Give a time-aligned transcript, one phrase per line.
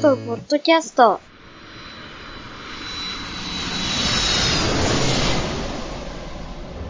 [0.00, 1.20] とポッドキャスト。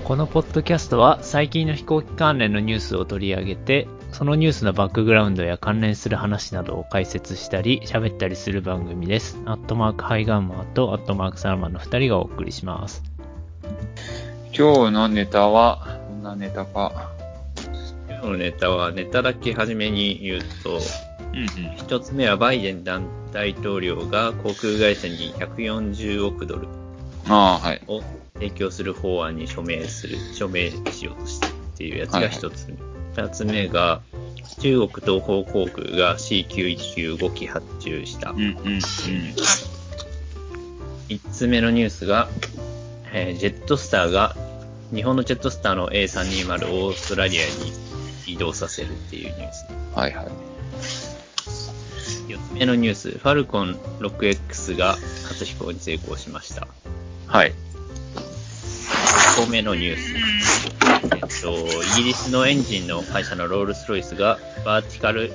[0.05, 9.41] このポッドキャストは最近の飛行機関連のニュースを取り上げて、そのニュースのバックグラウンドや関連する話などを解説したり、喋ったりする番組です。
[9.45, 13.03] アットマークハイガンマーとアットマークサラマンの二人がお送りします。
[14.57, 17.11] 今日のネタは、どんなネタか。
[18.09, 20.79] 今日のネタは、ネタだけ初めに言うと、
[21.33, 22.85] うん一つ目はバイデン
[23.33, 26.69] 大統領が航空会社に140億ドル。
[27.87, 28.03] を
[28.35, 32.77] 提供する法案に署名する、署名しようとしてるっていうやつが一つ目。
[33.23, 34.01] 二、つ目が、
[34.61, 38.39] 中国東方航空が C919 機発注したうん、。
[38.39, 38.81] うん、うん。
[41.09, 42.29] 三つ目のニュースが、
[43.13, 44.37] えージェットスターが、
[44.95, 47.73] 日本のジェットスターの A320 をオーストラリアに
[48.27, 49.67] 移動させるっていうニュース。
[49.95, 50.50] はい、はい。
[52.51, 54.97] 4つ目のニュース、ファルコン 6X が
[55.29, 56.67] 初飛行に成功しました。
[57.27, 57.53] はい。
[59.37, 60.15] 5個目のニュース。
[61.15, 65.33] えっと、イギリスのエンジンの会社のロールスロイスがバーティカル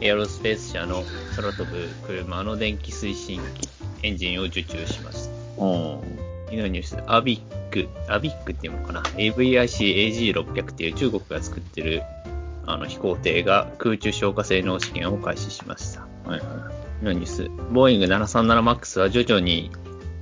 [0.00, 1.04] エアロスペース社の
[1.36, 3.68] 空飛ぶ車の電気推進機
[4.02, 5.62] エンジンを受注しました。
[5.62, 6.02] お
[6.48, 12.02] 次のニュース、アビック、アビックっていうのかな ?AVIC AG600 っていう中国が作ってる
[12.66, 16.15] あの飛行艇が空中消火性能試験を開始しました。
[16.26, 16.46] はい、は
[17.02, 17.04] い。
[17.04, 17.50] のニュース。
[17.72, 19.70] ボーイング 737MAX は徐々に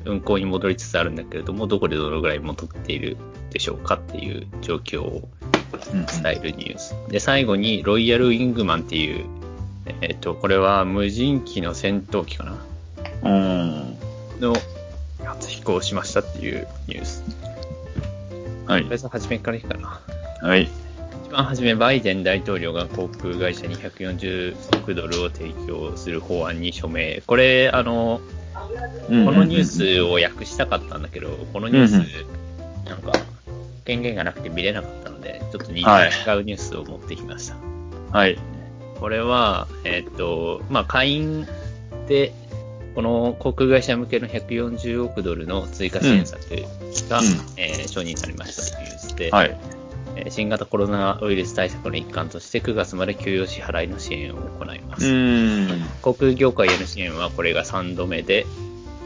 [0.05, 3.16] 運航に戻りつつあるんだけれども、どこでどのぐらい戻っている
[3.50, 5.28] でしょうかっていう状況を
[5.92, 6.94] うん、伝えるニュース。
[7.08, 9.25] で、最後に、ロイヤルウィングマンっていう、
[10.02, 12.56] えっと、これは無人機の戦闘機かな？
[13.25, 13.97] うん。
[14.41, 14.55] の
[15.25, 17.25] 初飛行しましたっていうニュース。
[18.66, 18.98] はいとりあえ。
[18.98, 20.00] ず初めからいいかな。
[20.41, 20.70] はい。
[21.35, 27.23] 一番初め、バイデン大統領が航空会社に140億ドルを提供する法案に署名。
[27.27, 28.21] これ、あの、
[28.55, 28.69] こ
[29.09, 33.11] このニュースを訳したかったんだけど、このニュース、うんなんか、
[33.84, 37.56] 権限がなくて見れなかったので、ちょっと似はいた違うニュースを持ってきました。
[38.17, 38.39] はい。
[39.00, 41.49] これは、えっと、まあ、会員
[42.06, 42.33] で、
[42.94, 46.41] この航空会社向けの140億ドルの追加支援策
[47.09, 49.74] が、うんえー承認されましたというニュースで、はい。
[50.16, 55.12] えー新型コロナウイルス対策の一環として9月まで給与支払いの支援を行います。
[55.12, 55.69] ん。
[56.02, 58.47] 航空業界への支援はこれが3度目で、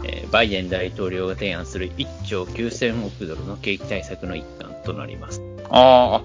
[0.04, 5.42] えーバイデン大統領が提案する1兆9000億ドルの景気対策の一環となります。
[5.70, 6.22] あ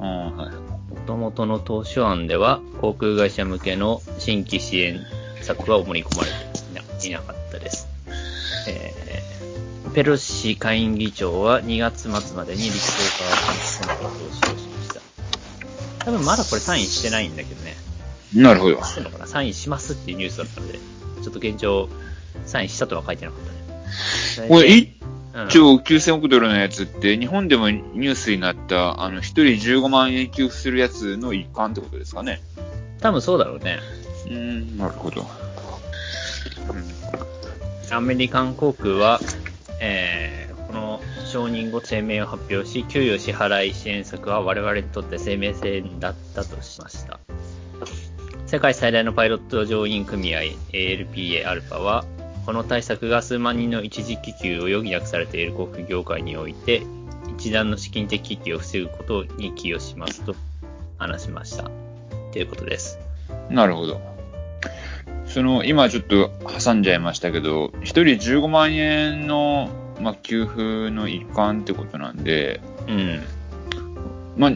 [0.00, 0.64] あ、はい。
[1.06, 5.00] 元々の当初案では、航空会社向けの新規支援
[5.42, 6.30] 策は盛り込まれ
[7.00, 7.86] ていなかったです。
[8.68, 9.03] えー
[9.94, 12.92] ペロシ下院議長は2月末までに立候
[13.24, 16.04] 補が見通しました。
[16.04, 17.76] 多分まだこれサインしてないんだけどね。
[18.34, 18.82] なるほど。
[18.82, 19.26] してんのかな？
[19.28, 20.80] サインしますっていうニュースだったので、
[21.22, 21.88] ちょっと現状、
[22.44, 23.40] サインしたとは書いてなかっ
[24.36, 24.48] たね。
[24.48, 24.88] これ、1
[25.34, 32.40] うん兆9000億ドルのやつって、日本でもニュースになった、あの、1人15万円給付するやつの一環ってことですかね。
[33.00, 33.78] 多分そうだろうね。
[34.26, 35.24] うーん、なるほど。
[37.90, 39.20] アメリカン航空は、
[39.84, 47.20] えーこの承認後声明を発表し、給与支払い支援策は我々にとって生命線だったとしました。
[48.46, 50.40] 世界最大のパイロット乗員組合
[50.72, 52.04] ALPA アルファは、
[52.44, 56.82] この対策が数万人の一時帰給を余儀なくされている航空業界において、
[57.38, 60.34] 一段の資金的危機を防ぐことに寄与しますと
[60.98, 61.70] 話しました。
[62.32, 62.98] ということです。
[63.48, 64.00] なるほど。
[65.26, 69.68] その、今ちょっと挟んじゃいましたけど、1人15万円の、
[70.00, 73.22] まあ、給付の一環ってことなんで、うん。
[74.36, 74.52] まあ、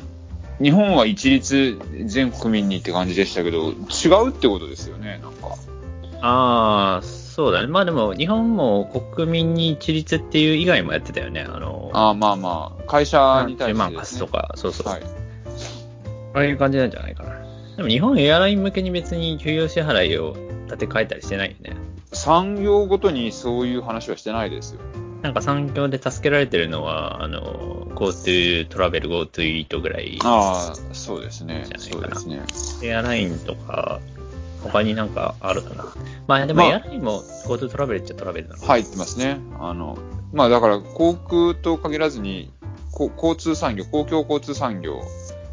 [0.62, 5.56] 日本は一律全国民にって感じでしたけど、違うってことですよね、なんか。
[6.20, 7.68] ああ、そうだね。
[7.68, 11.42] まあでも、日本も国民に一律っていう以外もやってたよね。
[11.42, 14.26] あの、ああ、まあまあ、会社に対10して、万貸すと。
[14.26, 14.88] か、そうそう。
[14.88, 15.02] はい。
[16.34, 17.38] ああいう感じなんじゃないかな。
[17.76, 20.36] でも日本エアライン向けに別に給与支払いを
[20.68, 21.76] 立て替えたりしてないよね。
[22.12, 24.80] 産業ごとにそういう話はしてないですよ。
[25.22, 30.18] なんか産業で助けられてるのは、あの、GoTo トラベル、GoTo イートぐらい。
[30.22, 31.64] ああ、そうですね。
[31.66, 32.88] じゃないかなそうですね。
[32.88, 34.00] エアラインとか、
[34.62, 35.84] 他になんかあるかな。
[36.28, 38.62] まあでもまあエアラインも GoTo トラベルっちゃトラベルなの？
[38.64, 39.40] 入ってますね。
[39.58, 39.98] あの、
[40.32, 42.52] まあだから航空と限らずに、
[42.92, 45.00] こ交通産業、公共交通産業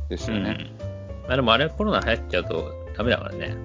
[0.10, 0.58] ですよね。
[0.60, 1.28] うん。
[1.28, 3.56] まあでもあれコロナ流行っちゃうとダメだからね。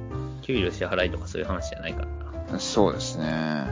[0.41, 2.61] 給与支払いとかそういう話じゃないからな。
[2.61, 3.65] そうですね。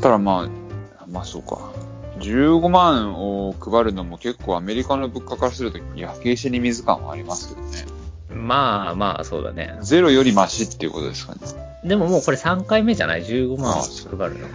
[0.00, 1.72] ただまあ、まあそうか。
[2.18, 8.00] 15万を配るのも結構アメリカの物価からすると焼け石に水感はありますけどね。
[8.34, 9.78] まあまあ、そうだね。
[9.80, 11.40] ゼロよりマシっていうことですかね。
[11.84, 14.48] でももうこれ3回目じゃない ?15 万あ配るの。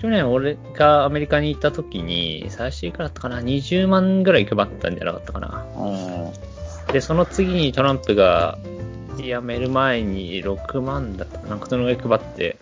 [0.00, 5.64] 去年俺がアメリカに行った時に、最初いくらだったかな ?20 万ぐらい配ったんじゃなかったかな。
[5.76, 6.92] うん。
[6.92, 8.58] で、その次にトランプが
[9.22, 11.56] 辞める前に6万だったな。
[11.56, 12.56] んかそのぐらい配って、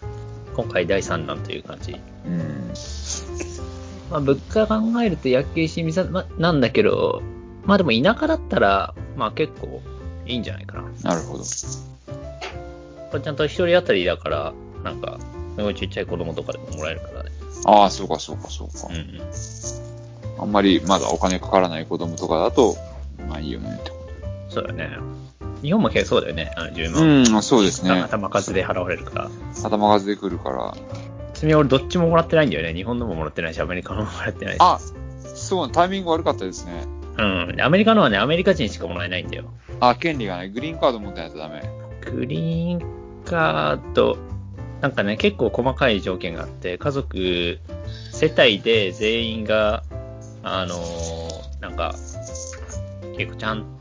[0.55, 1.93] 今回第3弾という感じ。
[2.27, 2.73] うん。
[4.11, 7.23] まあ、物価考えると野球しみさ、ま、なんだけど、
[7.65, 9.83] まあでも田舎だったら、まあ結構
[10.27, 10.85] いいんじゃないかな。
[11.03, 11.45] なるほど。
[13.11, 14.53] これちゃんと一人当たりだから、
[14.85, 15.19] なんか、
[15.57, 17.31] すごいちっちゃい子供とかでももらえるからね。
[17.65, 18.89] ああ、そうか、そうか、そうか。
[18.89, 19.21] うんうん。
[20.39, 22.77] あんまりまだお金かからない子供とかだと、
[23.29, 23.97] まあいいよねってこ
[24.49, 24.99] とそうだよね。
[25.67, 26.53] 日本も結構そうだよね。
[26.57, 27.01] あの10と。
[27.01, 27.37] 万。
[27.37, 27.91] うん、そうですね。
[27.91, 29.31] 頭数で払われるから。
[29.65, 30.75] 頭数で来るから。
[31.35, 32.73] ちなみに俺どっちももらってないんだよね。
[32.73, 34.59] 日本のももらってないし、アメリカのももらってないし。
[34.61, 34.79] あ、
[35.35, 36.85] そう、タイミング悪かったですね。
[37.19, 37.61] うん。
[37.61, 39.45] アメリカのはね、アメリカ人しかもらえないんだよ。
[39.81, 41.63] あ、権利がね、グリーンカード持ってないとダメ。
[42.11, 42.81] グリーン
[43.25, 44.17] カード、
[44.81, 47.59] なんかね、結構細かい条件があって、家族、
[48.13, 49.83] 世帯で全員が、
[50.43, 51.95] あのーなんか、
[53.17, 53.76] 結構ちゃん、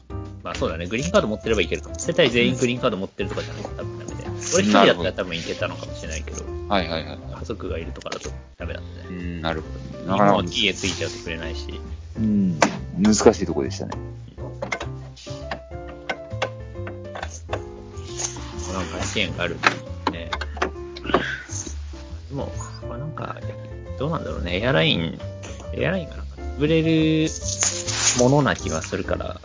[0.46, 1.98] まあそうだね、グリーンカード持ってればいけるかも。
[1.98, 4.30] 世帯全員グリーンカード持ってるとかじゃないと多分ダメで。
[4.54, 7.20] 俺一人だったら多分いけたのかもしれないけど、はいはいはい。
[7.40, 9.18] 家族がいるとかだとダメだったね。
[9.18, 10.04] うん、なるほど。
[10.04, 11.82] 日なかなか家ついちゃうとくれないし。
[12.18, 12.60] うん、
[13.00, 13.94] 難しいとこでしたね。
[18.72, 19.56] なんか支援がある
[20.06, 20.30] とね。
[22.30, 22.52] でも、
[22.88, 23.36] まあ、なんか、
[23.98, 24.60] どうなんだろうね。
[24.62, 25.18] エアライン、
[25.74, 27.32] エアラインがなんか潰れる
[28.20, 29.42] ものな気がするから、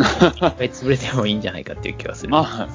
[0.00, 2.30] 一回潰れてもいいんじゃないかっていう気がする。
[2.30, 2.68] まあ、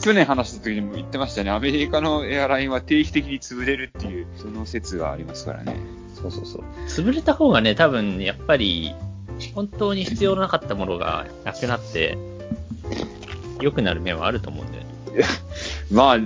[0.00, 1.50] 去年話した時にも言ってましたね。
[1.50, 5.76] アメリカのエアラインは定期的に潰れるっていう、その説がありますからね。
[6.14, 6.62] そうそうそう。
[6.88, 8.94] 潰れた方がね、多分、やっぱり、
[9.54, 12.16] 本当に必要なかったものがなくなって、
[13.60, 14.90] 良くなる面はあると思うんだよね。
[15.92, 16.18] まあ、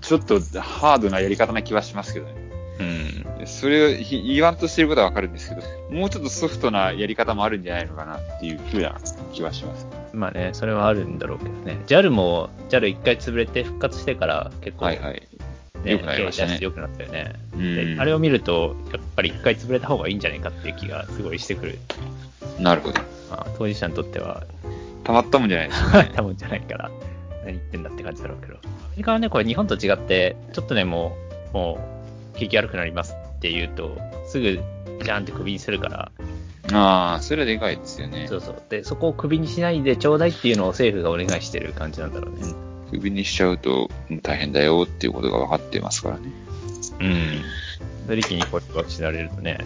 [0.00, 2.34] ちょっとハードなやり方な気はしますけどね。
[2.80, 3.46] うん。
[3.46, 8.96] それをひ言わんとしてることはわかるんですけど、もうちょっとソフトなやり方もあるんじゃないのかなっていうふうな
[9.32, 9.86] 気はします。
[10.12, 11.80] まあね、それはあるんだろうけどね。
[11.86, 15.22] JAL も、JAL 一回潰れて復活してから結構、はいはい。
[15.84, 17.34] ね、良くなりましたねくなったよね。
[17.98, 21.78] あれを見ると、やっぱり一回潰れた方がいいんじゃないかっていう気がすごいしてくる。
[22.58, 23.00] なるほど。
[23.30, 24.44] まあ、当事者にとっては、
[25.04, 26.12] たまったもんじゃないですよね。
[26.14, 26.90] 多分じゃないから、
[27.44, 28.54] 何言ってんだって感じだろうけど。
[28.54, 31.16] アメリカはね、これ日本と違って、ちょっとね、も
[31.52, 31.78] う、も
[32.34, 36.12] う、景気悪くなりますって言うと、すぐ、ジャーンって首にするから、
[36.72, 38.36] ああ、それはでかいですよねそ。
[38.36, 38.62] うそう。
[38.68, 42.52] で、そこを首にしないでちょうだいっていうのを政府がお願いしてる感じなんだろうね。
[42.90, 43.88] クビにしちゃうと
[44.22, 46.32] 大変だよっていうことが分かってますからね。
[47.00, 47.42] うん。
[48.06, 49.58] それ一気にこれが知られるとね、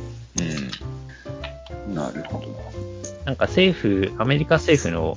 [1.86, 1.94] うん。
[1.94, 2.54] なるほど。
[3.24, 5.16] なんか政府、アメリカ政府の、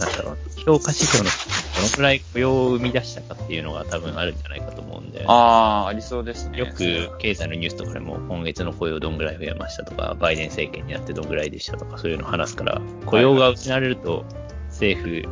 [0.00, 1.30] なんだろう、評価指標の
[1.76, 6.58] どのくらい雇用を生み出したかっていうのが多分あるんじゃないかと思うんで、ああ、ありそうですね。
[6.58, 14.24] よく経済のニュースとかでも今月の雇用どんぐらい増えましたとか、バイデン政権になってどんぐらいでしたとか、そういうのを話すから、雇用が失われると
[14.68, 15.22] 政府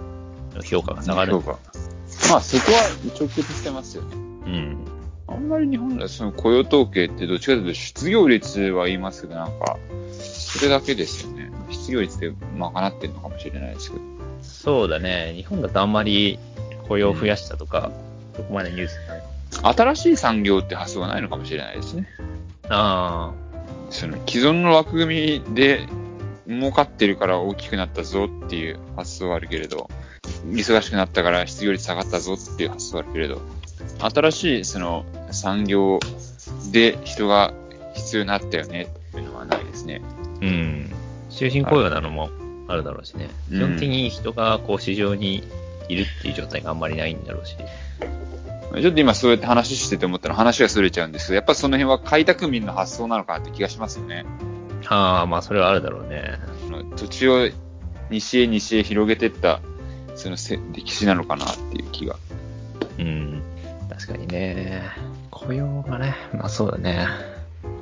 [0.57, 1.41] の評価が下がる。
[2.29, 2.83] まあそこは
[3.19, 4.17] 直結してますよね。
[4.17, 4.79] うん。
[5.27, 9.79] あんまり日本ではその雇用統計ってどっちかというと失業率は言いますけど、なんか、
[10.13, 11.51] それだけですよね。
[11.71, 14.20] 失業率で賄ってるのかもしれないですけど。
[14.63, 15.33] そうだね。
[15.37, 16.39] 日本だとあんまり
[16.87, 17.91] 雇用を増やしたとか、
[18.37, 19.75] そこまでニュースない。
[19.75, 22.07] 新しい産業って発想がないのかもしれないですね。
[22.69, 23.33] あ
[23.89, 25.89] その既存の枠組みで
[26.47, 29.89] 儲かってるから大きくなったぞっていう発想はあるけれど、
[30.45, 33.41] 忙しくなったから失業率下がったぞっていう発想はあるけれど、
[33.99, 36.01] 新しいその産業
[36.71, 37.55] で人が
[37.95, 40.03] 必要になったよねっていうのはないですね。
[40.05, 40.91] あ、うん。
[41.31, 42.29] 終身雇用なのも
[42.73, 43.31] あるだろうしね。
[43.51, 45.43] うん基本的に人がこう市場に
[45.89, 47.57] いるっていう状態があんまりないんだろうし。
[48.73, 54.25] ちょっと今そうやって話してて思ったら話が逸れちゃうんですけど、やっぱその辺は開拓民の発想なのかなって気がしますよね。
[54.87, 56.39] ああ、まあそれはあるだろうね。
[56.97, 57.49] 土地を
[58.11, 59.61] 西へ西へ広げてった、
[60.15, 62.17] そのせ歴史なのかなっていう気が。
[62.99, 63.43] うん。
[63.89, 64.83] 確かにね。
[65.31, 67.09] 雇用がね、まあそうだね。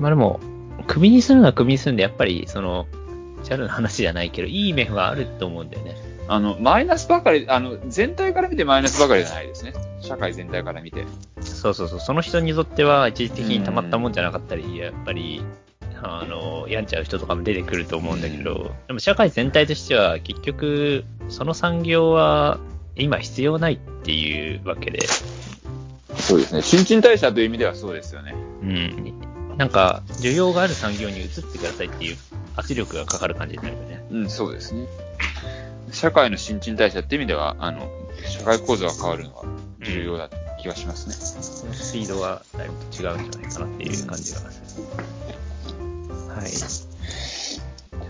[0.00, 0.40] まあでも、
[0.87, 2.87] 首にするのは首にするんで、やっぱりその、
[3.42, 5.97] ジャルの話じゃないけど、いい面はあると思うんだよね。
[6.28, 9.73] あの、マイナスばかり、あの、全体から見てマイナスばかりじゃないですね。
[10.00, 11.04] 社会全体から見て。
[11.40, 15.42] そうそうそう、その人にとっては一時的に溜まったもんじゃなかったり、やっぱり、
[16.02, 22.59] あの、病んじゃう人とかも出てくると思うんだけど、でも社会全体としては結局、その産業は
[22.95, 25.00] 今必要ないっていうわけで、
[26.16, 26.62] そうですね。
[26.62, 28.35] 新陳代謝という意味ではそうですよね。
[28.62, 29.57] うん。
[29.57, 32.16] なんか、需要がある産業に移ってくださいっていう
[32.58, 34.04] 圧力がかかる感じになるよね。
[34.10, 34.86] うん、そうですね。
[35.92, 37.88] 社会の新陳代謝って意味では、あの、
[38.28, 39.44] 社会構造が変わるのは
[39.80, 40.28] 重要だ。
[40.60, 41.14] 気がしますね。
[41.14, 44.86] そのスピードがだいぶ違うんじゃないかなっていう感じがする。
[46.28, 46.48] はい。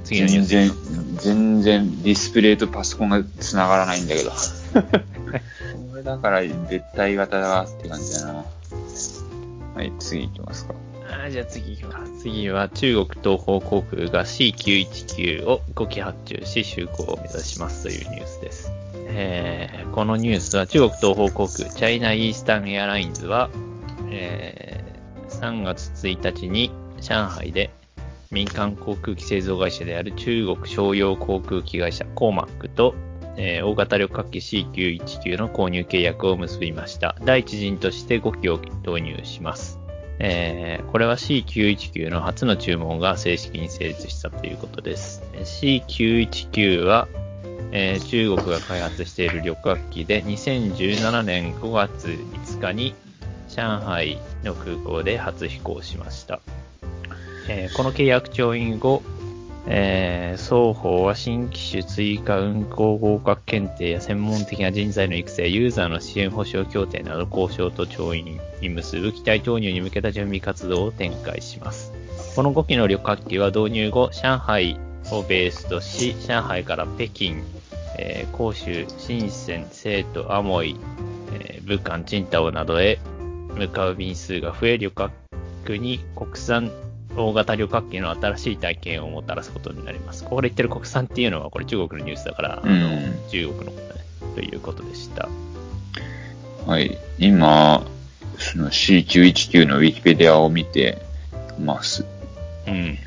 [0.05, 0.49] 次のニュース。
[0.49, 0.76] 全然、
[1.19, 4.31] 全然ディスプレイとパソコンが繋がらないんだけど。
[5.90, 8.45] これだから絶対型だって感じだな。
[9.75, 10.75] はい、次行きますか。
[11.11, 12.19] あじゃあ次行きます。
[12.21, 18.73] 次は中国東方航空が C919 を5機発注し就航を目指しますというニュースです。
[19.11, 23.49] えー、このニュースは中国東方航空チャイナイースタンエアラインズは、
[24.11, 27.71] えー、3月1日に上海で
[28.31, 32.95] 民間航空機製造会社である中国商用航空機会社コーマックと、
[33.37, 37.17] えー大型旅客機 C919 の購入契約を結びました。
[37.25, 39.88] 第一陣として5機を導入します。
[40.19, 45.23] えーこれは C919 の初の注文が正式に成立したということです。
[45.35, 47.09] C919 は、
[47.73, 52.95] えー中国が開発している旅客機で2017年5月5日に
[53.49, 56.41] 上海の空港で初飛行しました。
[57.49, 59.03] えーこの契約調印後、
[59.71, 71.93] えー双方は新機種追加運航合格検定や専門的な人材の育成、ユーザーの支援保障協定など交渉と調印に結ぶ機体投入に向けた準備活動を展開します。
[72.35, 77.43] この5機の旅客機は導入後、上海をベースとし、上海から北京、
[77.99, 80.77] えー広州、深セン、成都、アモイ、
[81.35, 82.99] えー武漢、チンタオなどへ
[83.55, 85.13] 向かう便数が増え、旅客
[85.77, 86.71] に国産
[87.17, 90.25] 大型旅客機の新しい体験をもたらすことになります。
[90.25, 94.00] ここで言ってる国産っていうのは、これ中国のニュースだから、あのうん中国のことね、
[94.35, 95.29] ということでした。
[96.67, 96.99] はい。
[97.19, 97.83] 今、
[98.38, 100.99] その C919 のウィキペディアを見て
[101.59, 102.05] ます。
[102.67, 102.99] うん。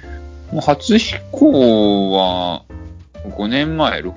[0.51, 2.63] もう初飛行は
[3.23, 4.13] 5年前、6,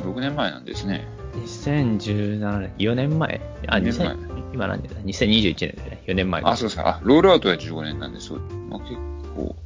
[0.00, 1.06] 6年前なんですね。
[1.34, 3.40] 2017年、4年前？
[3.68, 6.02] あ、四年前2000今何年だ ?2021 年だね。
[6.06, 6.88] 4年前かあ、そうですか。
[6.88, 8.38] あ、ロールアウトは15年なんですよ。
[8.68, 8.96] まあ、結
[9.38, 9.56] 構、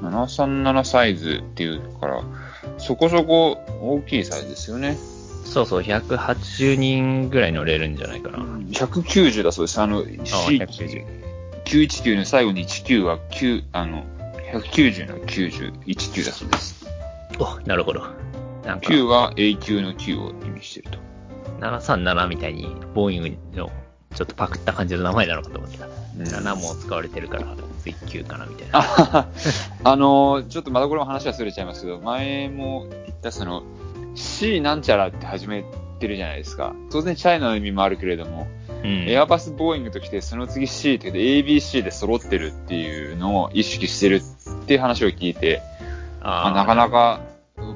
[0.00, 2.22] 737サイズっていうから、
[2.78, 4.96] そこそこ大きいサイズですよね。
[5.44, 8.38] そうそう、180人ぐらい乗れるんじゃないかな。
[8.38, 9.80] 190だそうです。
[9.80, 11.22] あの、あ C919
[11.64, 14.04] 190の最後に19は9、あの、
[14.52, 16.86] 190の90、19だそうです。
[17.38, 18.00] お、なるほど。
[18.64, 20.98] なんか、9は永久の9を意味してると。
[21.60, 23.70] 737みたいに、ボーイングの
[24.14, 25.86] ちょっとパクった感じの名前なのかと思ってた。
[25.86, 25.92] うん
[26.22, 27.46] 7も使われてるから、
[27.82, 28.80] 追求かなみたいな。
[28.80, 29.28] あ
[29.84, 33.62] あのーちょっとまたこれも話はすれちゃいますけど、前も言ったその、
[34.14, 35.64] C なんちゃらって始め
[35.98, 36.74] てるじゃないですか。
[36.90, 38.46] 当然チャイナの意味もあるけれども、
[38.84, 39.08] うん。
[39.08, 45.62] エアバス、ボーイングときて、その次 C って言って ABC で揃ってるっていうのを意識してるっていう話を聞いて、
[46.20, 47.20] あなかなか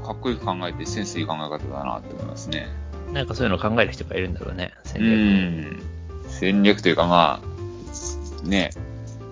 [0.05, 2.67] かっこよく考えてセンスいい考え方だなって思いますね。
[3.13, 5.11] なんかそういうのを考える人がいるんだろうね、う戦略。
[5.13, 5.96] ん。
[6.41, 8.71] 戦略というかまあ、ね、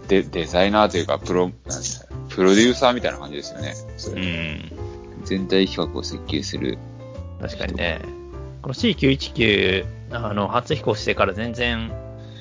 [0.09, 1.51] デデザイナーというか、プロ、
[2.29, 3.75] プロデューサーみたいな感じですよね。
[4.15, 5.25] うん。
[5.25, 6.79] 全体企画を設計する。
[7.41, 8.01] 確かにね。
[8.63, 11.89] この C919、あの、初飛行してから全然、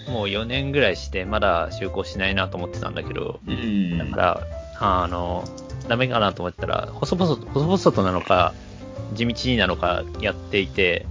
[0.07, 4.47] もう4年ぐらいして、まだ就航しないなと思ってたんだけど、うんだから、
[4.79, 5.43] あの、
[5.87, 8.53] ダメかなと思ったら、細々と、細々となのか、
[9.13, 11.05] 地道になのかやっていて、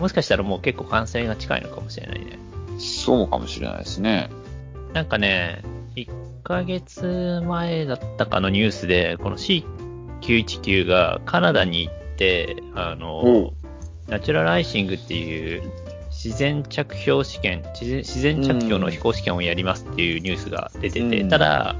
[0.00, 2.38] もしかしたらもう結構完成が近いのかもしれないね。
[2.78, 4.30] そうかもしれないですね。
[4.92, 5.62] なんかね、
[5.96, 6.08] 1
[6.42, 13.52] ヶ月前だったかのニュースで、この C919 がカナダに行って、あの、
[14.08, 15.62] ナチュラライシングっていう
[16.10, 21.76] 自然着氷試験、自然着氷の飛行試験をやりますっていうニュースが出てて、うんただ、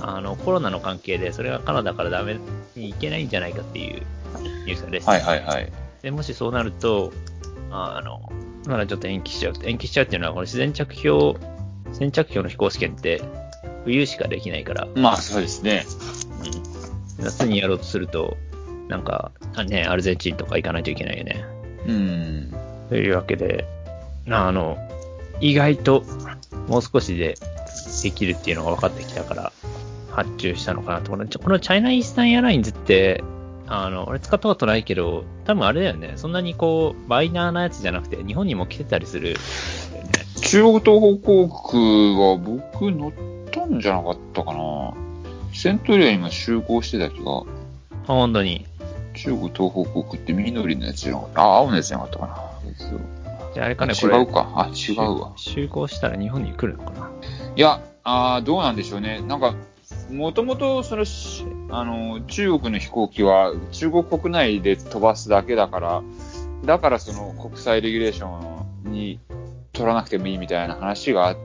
[0.00, 2.38] あの、コロナの関係でそれがカナダからダメ
[2.76, 4.02] に行けないんじゃないかっていう
[4.66, 5.72] ニュースが出てて、はいはいはい。
[6.02, 7.12] で、もしそうなると、
[7.70, 8.30] あの、
[8.68, 9.54] まだちょっと延期しちゃう。
[9.64, 11.38] 延期しちゃうっていうのは、この自然着氷、
[11.86, 13.22] 自然着氷の飛行試験って、
[13.84, 15.86] 冬しかできないから、まあそうですね。
[17.18, 18.36] 夏にやろうとすると、
[18.88, 21.44] なんか、あね、アルゼンチンとか行かないといけないよね。
[21.86, 22.54] うん。
[22.90, 23.64] というわけで、
[24.28, 24.76] あの、
[25.40, 26.04] 意外と、
[26.66, 27.36] もう少しで
[28.02, 29.52] できるっていうのが分かってきたから、
[30.10, 33.24] 発注したのかなとこのチャイナイースタンエアラインズって、
[33.70, 36.14] あの、俺使ったことないけど、多分あれだよね。
[36.16, 39.36] そんなにこう、マイナーなやつじゃなくて、日本にも来てたりする。
[40.40, 43.12] 中国東方航空は僕乗っ
[43.50, 44.94] たんじゃなかったかな。
[45.52, 47.32] セントリアにも就航してた気が。
[47.32, 47.44] あ
[48.06, 48.64] 本当に。
[49.14, 51.42] 中国東方航空って緑のやつじゃなかった。
[51.42, 52.48] あ、青のやつじゃなかったかな。
[53.54, 54.18] じゃああれかね、違これ。
[54.18, 54.52] うか。
[54.54, 55.32] あ、違うわ。
[55.36, 57.10] 就航したら日本に来るのかな
[57.56, 59.20] いや、あーどうなんでしょうね。
[59.20, 59.54] なんか、
[60.10, 66.02] もともと、そのし、あの、中国の飛行機は中国国内で飛ばすだけだから、
[66.64, 69.20] だからその国際レギュレーションに
[69.72, 71.36] 取らなくてもいいみたいな話が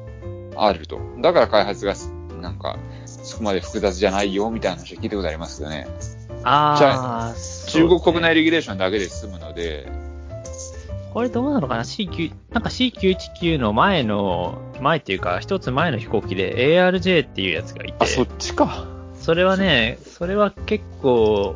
[0.55, 0.99] あると。
[1.21, 2.11] だから開発がす、
[2.41, 5.87] なんか、そこまで複雑じゃないよみたいな話を聞いたことありますよね。
[6.43, 8.35] ああ、中国国内で。
[8.35, 9.89] レギュレーションだけで済むので、
[11.13, 18.87] これどうなのかな ?C9、なんか C919 の前の、前っていうか、一つ前の飛行機で ARJ っていうやつがいて、あ、そっちか。
[19.23, 21.55] それはね、それは結構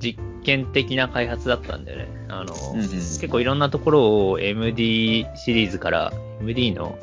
[0.00, 2.08] 実験的な開発だったんだよね。
[2.28, 6.98] あの、うんうん結構いろんなところを MD シリーズから、MD の、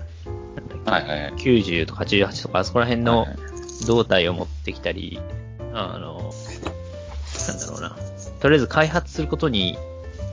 [0.55, 1.33] なんだっけはいはいはい。
[1.35, 3.27] 90とか88とか、そこら辺の
[3.87, 5.21] 胴体を持ってきたり、
[5.73, 6.33] あの、
[7.47, 7.95] なんだろうな。
[8.41, 9.77] とりあえず開発することに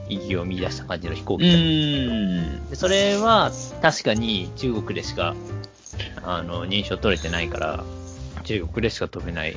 [0.09, 2.71] 意義を見出した感じの飛行う機。
[2.71, 5.37] でそれは確かに中国でしか、
[6.25, 7.85] あの、認証取れてないから、
[8.41, 9.57] 中国でしか飛べない。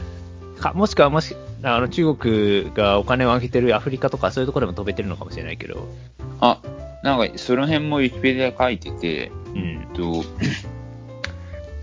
[0.59, 5.87] か、もしくはもし、あの、中国がお金をあげてるアフリカとかそういうところでも飛べてるのかもしれないけど、
[6.39, 6.59] あ、
[7.03, 9.87] なんか、その辺もウィキペディア書いてて、うん。
[9.93, 10.23] と、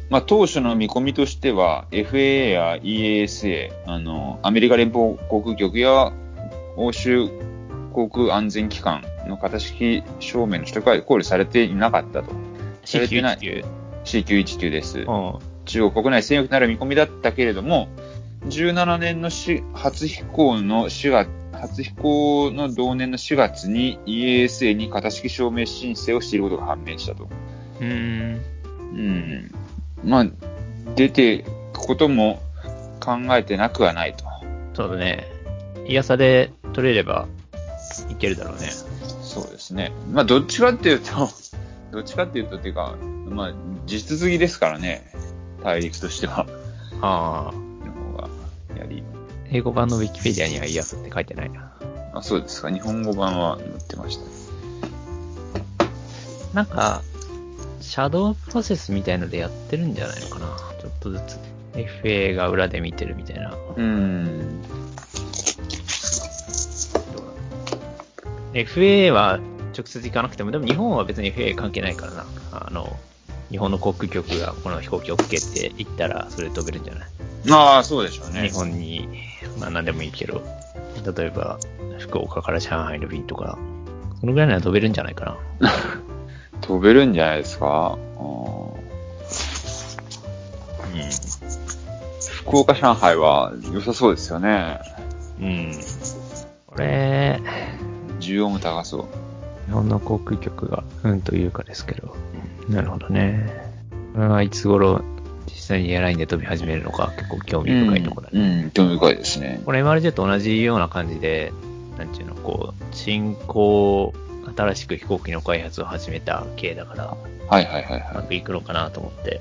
[0.09, 6.12] まあ、当初の見込みとしては、FAA や EASA、あの、アメリカ連邦航空局や
[6.76, 7.28] 欧州
[7.92, 12.33] 航空安全機関の型式証明の取得は考慮されていなかったと。
[12.85, 13.64] されてない C919。
[14.04, 14.99] C919 です。
[15.00, 15.50] うん。
[15.70, 17.88] 中国国内専用となる見込みだったけれども、
[18.46, 27.28] 17年のし初飛行の4月、初飛行の同年の4月に EASA に型式証明申請をしていることが判明したと。
[27.80, 28.40] うーん。
[28.94, 29.54] うん。
[30.02, 30.26] まあ、
[30.96, 32.42] 出てくことも
[32.98, 34.24] 考えてなくはないと。
[34.74, 35.24] そうだね。
[35.86, 37.28] イヤサで取れれば
[38.10, 38.70] いけるだろうね。
[39.22, 39.92] そうですね。
[40.10, 41.28] まあ、どっちかっていうと、
[41.92, 42.96] どっちかっていうと、っていうか、
[43.28, 43.54] まあ、
[43.86, 45.08] 実継ぎですからね。
[45.62, 46.47] 大陸としては。
[47.00, 47.52] ああ。
[47.87, 48.29] の方が、
[48.79, 49.02] やり。
[49.50, 51.73] 英語版のウィキペディアにはイヤサって書いてないな。
[52.14, 52.71] あ、そうですか。
[52.71, 54.25] 日本語版は載ってました。
[56.55, 57.02] なんか、
[57.81, 60.46] シャドウプロセスみたいのでやってるんじゃないのかな。
[60.81, 61.38] ちょっとずつ。
[61.75, 63.57] FA が裏で見てるみたいな。
[63.77, 64.62] うん。
[68.53, 69.38] FA は
[69.77, 72.27] 直接行かなくても、でも日本は別に FA 関係ないからな。
[72.53, 72.96] あの、
[73.50, 77.08] 日本の航空局がこの飛行機 OK って言ったら、それで飛べるんじゃない、
[77.50, 78.48] ああ、そうでしょうね。
[78.48, 79.08] 日本に、
[79.58, 80.42] まあ何でもいいけど、
[81.16, 81.58] 例えば、
[81.98, 83.58] 福岡から上海の便とか、
[84.20, 85.24] そのぐらいなら飛べるんじゃないか
[85.60, 85.70] な。
[86.60, 87.96] 飛べるんじゃないですか？
[87.96, 88.30] うん
[92.44, 94.80] 福岡、上海は良さそうですよね。
[95.40, 95.46] うん。
[95.46, 95.72] うん。
[96.66, 97.40] これ、
[98.18, 99.04] 需要も高そう。
[99.70, 102.16] 日本の航空局が、うんというかですけど。
[102.68, 103.48] なるほどね。
[104.14, 105.00] これはいつ頃、
[105.46, 108.40] 実際にエアラインで飛び始めるのか、結構興味深いところだね。
[108.40, 109.62] うん、うん興味深いですね。
[109.64, 111.52] これ MRJ と同じような感じで、
[111.96, 114.12] なんていうの、こう、新興、
[114.56, 117.16] 新しく飛行機の開発を始めた系だから、
[117.48, 119.40] はいはいはいうまはくいくのかなと思って、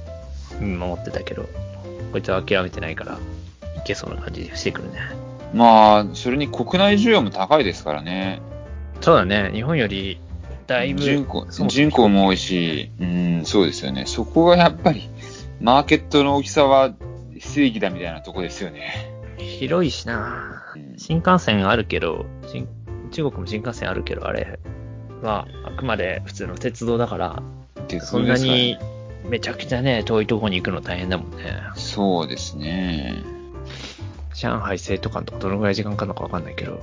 [0.62, 1.50] うん、思ってたけど、
[2.12, 3.18] こいつは諦めてないから、
[3.78, 5.00] いけそうな感じしてくるね。
[5.56, 5.58] い。
[5.58, 8.44] まあ、それに国内需要も高いですからね。
[9.02, 10.20] そうだね、日本より、
[10.68, 14.06] だいぶ、人口人口も多いし、うん、そうですよね。
[14.06, 15.10] そこがやっぱり、
[15.62, 16.94] マーケットの大きさは
[17.40, 19.12] 正義だみたいなとこですよね。
[19.38, 22.68] 広いしなうん新幹線あるけど、新
[23.12, 24.60] 中国も新幹線あるけど、あれ
[25.22, 27.42] はあくまで普通の鉄道だから、
[27.88, 28.78] 鉄そんなに
[29.28, 31.62] めちゃくちゃね、遠いとこに行くの大変だもんね。
[31.76, 33.16] そうですね。
[34.34, 36.82] 上海成都間とかどのぐらい時間かかるのかわかんないけど、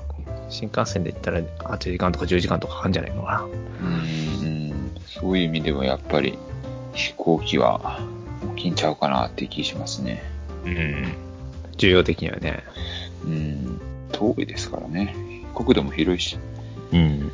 [0.49, 3.47] 新幹線で行ったら8時間とか10時間とかかかるんじゃないのか
[3.81, 6.39] うん、うん、そういう意味でもやっぱり
[6.95, 8.01] 飛行機は
[8.53, 10.23] 大きいんちゃうかなって気しますね。
[10.65, 10.71] な。
[10.71, 11.15] うん。
[11.77, 12.65] 重要的にはね。
[13.25, 13.81] うん、
[14.13, 15.15] 遠いですからね。
[15.55, 16.39] 国土も広いし。
[16.93, 17.33] うん。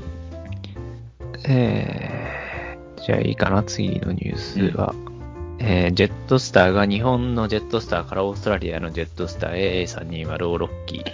[1.44, 4.94] えー、じゃあいいかな、次のニュースは。
[5.58, 11.04] えージェットスターが日本のジェットスターからオーストラリアのジェットスター AA320 を6機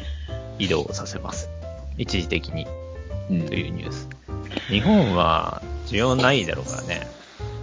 [0.58, 1.57] 移動させます。
[1.98, 2.66] 一時的に
[3.30, 4.08] うんというニュース。
[4.68, 7.06] 日本は需要ないだろうからね。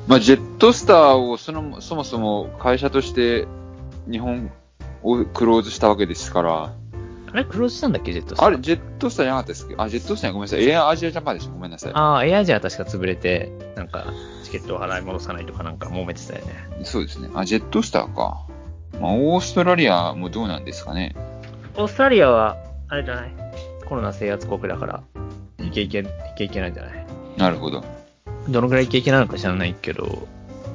[0.08, 3.48] まあ、ジェットスターをそのそもそも会社として
[4.10, 4.52] 日本
[5.02, 6.74] をクローズしたわけですから、
[7.32, 8.46] あれクローズしたんだっけ、ジェットスター？
[8.46, 9.76] あれ、ジェットスターじゃなかったですっけ？
[9.78, 10.70] あ、ジェットスターごめんなさい。
[10.70, 11.54] エアアジアジャパンでした。
[11.54, 11.92] ごめんなさい。
[11.94, 14.06] ああ、エアジアは確か潰れて、なんか、
[14.44, 16.54] チケットを払い戻さないとかなんか揉めてたよね。
[16.84, 17.30] そうですね。
[17.34, 18.46] あ、ジェットスターか。
[19.02, 21.16] まあ、オーストラリアもどうなんですかね。
[21.76, 23.45] オーストラリアは、あれじゃない？
[23.88, 25.04] コロナ制圧国だから、
[25.60, 26.06] いけいけ、い
[26.38, 27.06] けいけなんじゃない？
[27.38, 27.84] なるほど。
[28.50, 30.28] どのぐらいいけいけなのか知らないけど、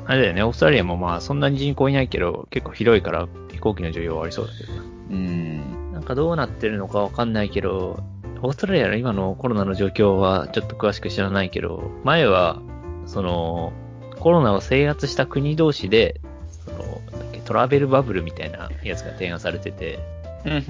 [0.07, 4.83] あれだよね、オーストラリアもまあそんなに人口いないけど、結構広いから飛行機の需要はありそうだけどな。
[4.83, 5.92] うん。
[5.92, 8.03] なんかどうなってるのかわかんないけど、
[8.42, 12.61] オーストラリアの今のコロナの状況はちょっと詳しく知らないけど、前は、
[13.07, 13.73] その、
[14.18, 16.20] コロナを制圧した国同士で、
[16.64, 17.01] その、
[17.44, 19.99] トラベルバブルみたいなやつが提案されてて、
[20.44, 20.61] うん、うん、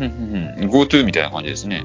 [0.63, 0.71] うん。
[0.71, 1.85] GoTo みたいな感じですね。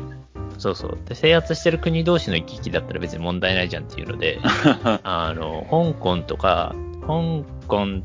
[0.58, 0.98] そうそう。
[1.06, 4.40] で、制圧してる国同士の行き来だったら別に問題ないじゃんっていうので、
[5.04, 8.02] あの、香港とか、香港、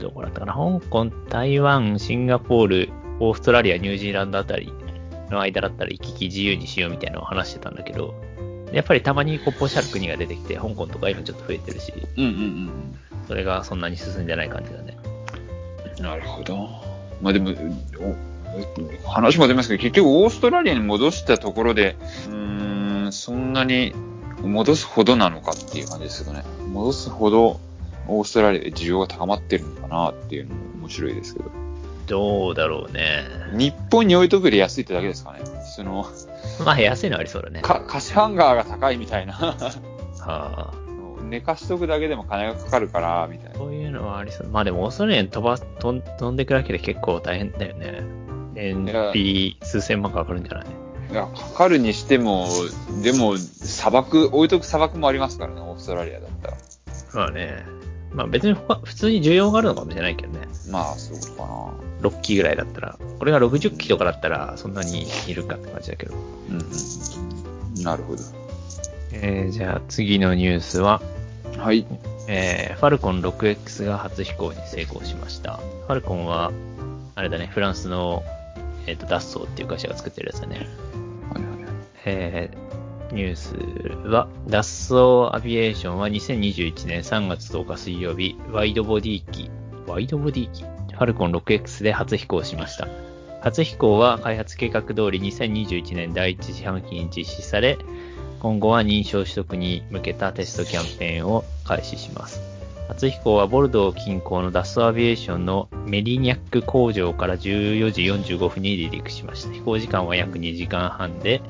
[0.00, 0.54] どこだったかな？
[0.54, 4.72] 香港、台湾、シンガポール、オーストラリア、ニュージーランドあたり
[5.30, 8.14] の間だったら行き来自由にしようみたいなのを話してたんだけど、
[8.72, 12.70] やっぱりたまにこうポシャる国が出てきて、香港とか今ちょっと増えてるし、うん、うん、
[13.28, 14.96] それがそんなに進んでない感じだね。
[15.98, 16.04] うん。
[16.04, 16.68] なるほど。
[17.20, 18.31] まあでも、お
[19.06, 21.96] 話も出ますけど、結局オーストラリアに戻したところで、
[22.28, 23.94] うーん、そんなに
[24.42, 26.44] 戻すほどなのかっていう感じですけどね。
[26.68, 27.60] 戻すほど
[28.08, 31.50] オーストラリアで需要が高まってるのかなっていうのも面白いですけど。
[32.06, 33.24] どうだろうね。
[33.52, 35.40] 日本に置いとくより安いってだけですかね。
[35.76, 36.06] その、
[36.64, 37.62] まあ安いのはありそうだね。
[37.62, 39.32] か、貸しハンガーが高いみたいな。
[39.32, 39.54] は
[40.20, 40.72] あ、
[41.22, 43.56] 寝かしとくだけでも金がかかるから、みたいな。
[43.56, 44.48] そういうのはありそう。
[44.48, 48.02] まあでもオーストラリアに飛ば、飛んでくだけで結構大変だよね。
[48.54, 50.66] 燃費数千万かかるんじゃない？
[51.10, 52.46] いや、かかるにしても、
[53.02, 56.56] でも、砂漠、置いとく砂漠もありますからね、オーストラリアだったら。
[57.14, 57.64] まあね。
[58.12, 60.46] まあ別に他普通に需要があるのかもしれないけどね。
[60.70, 62.98] まあ、そういうことか6機ぐらいだったら。
[63.18, 66.14] これが60機とかだったらそんなにいるかって感じだけど。
[66.14, 66.20] な。
[66.50, 66.60] うん、
[67.76, 67.82] うん。
[67.82, 68.22] なるほど。
[69.12, 71.00] えー、じゃあ次のニュースは、
[71.58, 71.86] はい。
[72.28, 75.56] えー、ファルコン 6X が初飛行に成功しました。
[75.56, 76.52] ファルコンは、
[77.14, 78.22] あれだね、フランスの、
[78.86, 80.66] えっ、と、ダッソーっていう会社が作ってるやつだね。
[81.32, 81.74] はいはいはい。
[82.04, 89.50] えー、ニュースは、ダッソーアビエーションは2021年3月10日水曜日、ワイドボディ機、
[89.86, 90.64] ワイドボディ機？
[90.64, 92.86] ファルコン 6X で初飛行しました。
[93.40, 97.78] 初飛行は開発計画通り2021年第一四半期に実施され、
[98.38, 102.51] 今後は認証取得に向けたテストキャンペーンを開始します。
[102.92, 109.52] 初飛行はボルドー近郊のダッソーアビエーションのメリニャック工場から14時45分に離陸しました。
[109.52, 111.40] 飛行時間は約2時間半で、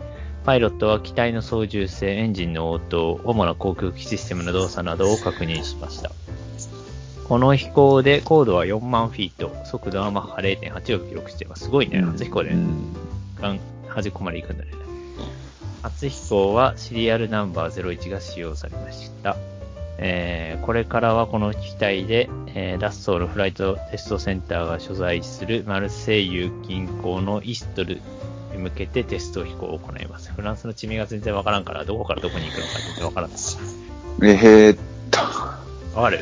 [0.44, 6.12] パイロットは機体の操縦性、エンジンの応答、主な航空機システムの動作などを確認しました。
[7.28, 11.64] この飛行で高度は4万フィート、速度はマッハ0.8を記録しています。
[11.64, 12.54] すごいね、初飛行で、
[13.88, 14.70] 端っこまで行くんだね。
[15.82, 19.36] 初飛行はシリアルナンバー01が使用されました。
[19.98, 28.00] えーこれからはこの機体で、えーダッソールフライトテストセンターが所在するマルセイユ近郊のイストル
[28.52, 30.30] に向けてテスト飛行を行います。
[30.32, 33.58] フランスの地名が全然わからんから、どこからどこに行くのか全然わからんです。
[34.22, 34.78] えーっ
[35.10, 35.18] と、
[35.98, 36.20] わかる？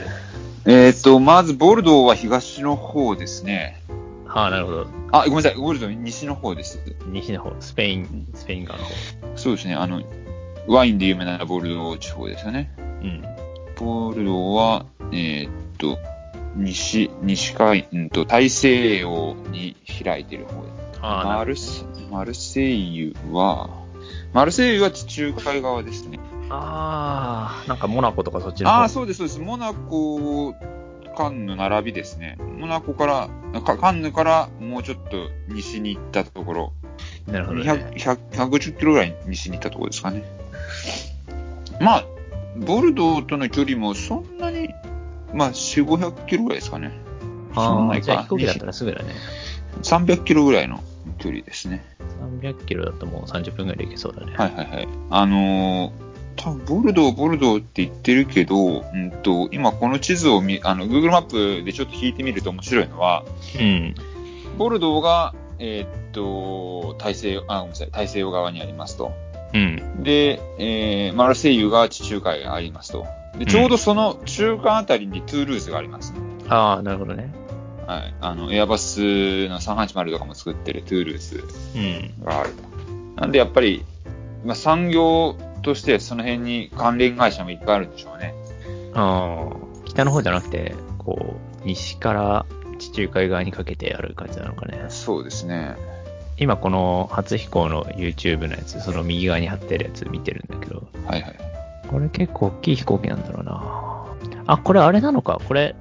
[0.66, 3.83] えーっと、まず、ボルドーは東の方ですね。
[4.26, 4.87] はあ、なるほど。
[5.11, 6.78] あ、ごめんなさい、ボルドー西の方です。
[7.06, 8.92] 西の方、スペイン、スペイン側の方。
[9.37, 10.02] そうですね、あの、
[10.68, 12.72] ワインで有名なボルドー地方ですよね。
[12.78, 13.24] うん。
[13.81, 15.99] ボルドーは、えーっと、
[16.55, 23.71] 西、西海、うんと、大西洋に開いてる方でマルセ、マルセイユは、
[24.35, 26.21] マルセイユは地中海側ですね。
[26.51, 28.77] あー、なんかモナコとかそっちの方。
[28.77, 29.40] ああ、そうです、そうです。
[29.40, 30.55] モナコ、
[31.16, 32.37] カンヌ並びですね。
[32.59, 36.73] モナコから、かカンヌからもうちょっと西に行ったところ、
[37.27, 37.97] なるほど、200ね。
[37.97, 40.25] 100 150キロぐらい西に行ったところですかね。
[41.81, 42.05] まあ、
[42.61, 44.68] ボルドーとの距離もそんなに、
[45.33, 46.92] まあ、4、500キロぐらいですかね。
[47.55, 49.14] そんなああ、ないか飛行機だったらすぐだね。
[49.83, 50.83] 300キロぐらいの
[51.18, 51.85] 距離ですね。
[52.40, 54.35] 300キロだともう30分ぐらいで行けそうだね。
[54.37, 54.88] はいはいはい。
[55.11, 55.92] あのー、
[56.37, 63.25] 多分ボルドー、ボルドーって言ってるけど、うんと、今この地図を見、あの、Google マップでちょっと引いてみると面白いのは、
[63.59, 63.94] うん。
[64.59, 69.12] ボルドーが、えーっと、大西洋、あ、ごめんなさい、大西洋側にありますと。
[69.52, 70.02] うん。
[70.02, 73.06] で、えー、マルセイユが地中海がありますと。
[73.38, 76.12] で、ちょうどその中間あたりにトゥールーズがあります、
[76.48, 77.32] ああ、なるほどね。
[77.86, 78.14] はい。
[78.20, 79.00] あの、エアバス
[79.48, 81.44] の380とかも作ってるトゥールーズ
[81.76, 82.24] うん。
[82.24, 83.20] があると。
[83.20, 83.84] なんでやっぱり、
[84.44, 88.34] まあ、産業としてその辺に関連会社もいっぱいあるんでしょうね。
[88.94, 92.46] ああ、北の方じゃなくて、こう、西から
[92.78, 94.86] 地中海側にかけてある感じなのかね。
[94.88, 95.76] そうですね。
[96.40, 101.37] 今この初飛行の YouTube のやつ、その右側に貼ってるやつ見てるんだけど、はいはい。
[101.87, 104.42] これ結構大きい飛行機なんだろうな。
[104.46, 105.38] あ、これあれなのか？
[105.46, 105.76] これ、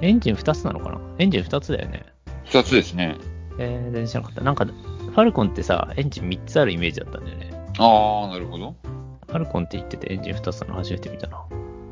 [0.00, 1.00] エンジン2つなのかな？
[1.18, 2.04] エンジン2つだよね。
[2.46, 3.16] 二つですね。
[3.58, 4.40] えー、全然知らなかった。
[4.42, 7.52] なんか、ファルコンってさ、エンジン3つあるイメージだったんだよね。
[7.78, 8.74] ああ、なるほど。
[9.28, 11.44] ファルコンって言っててエンジン2つなの初めて見たな。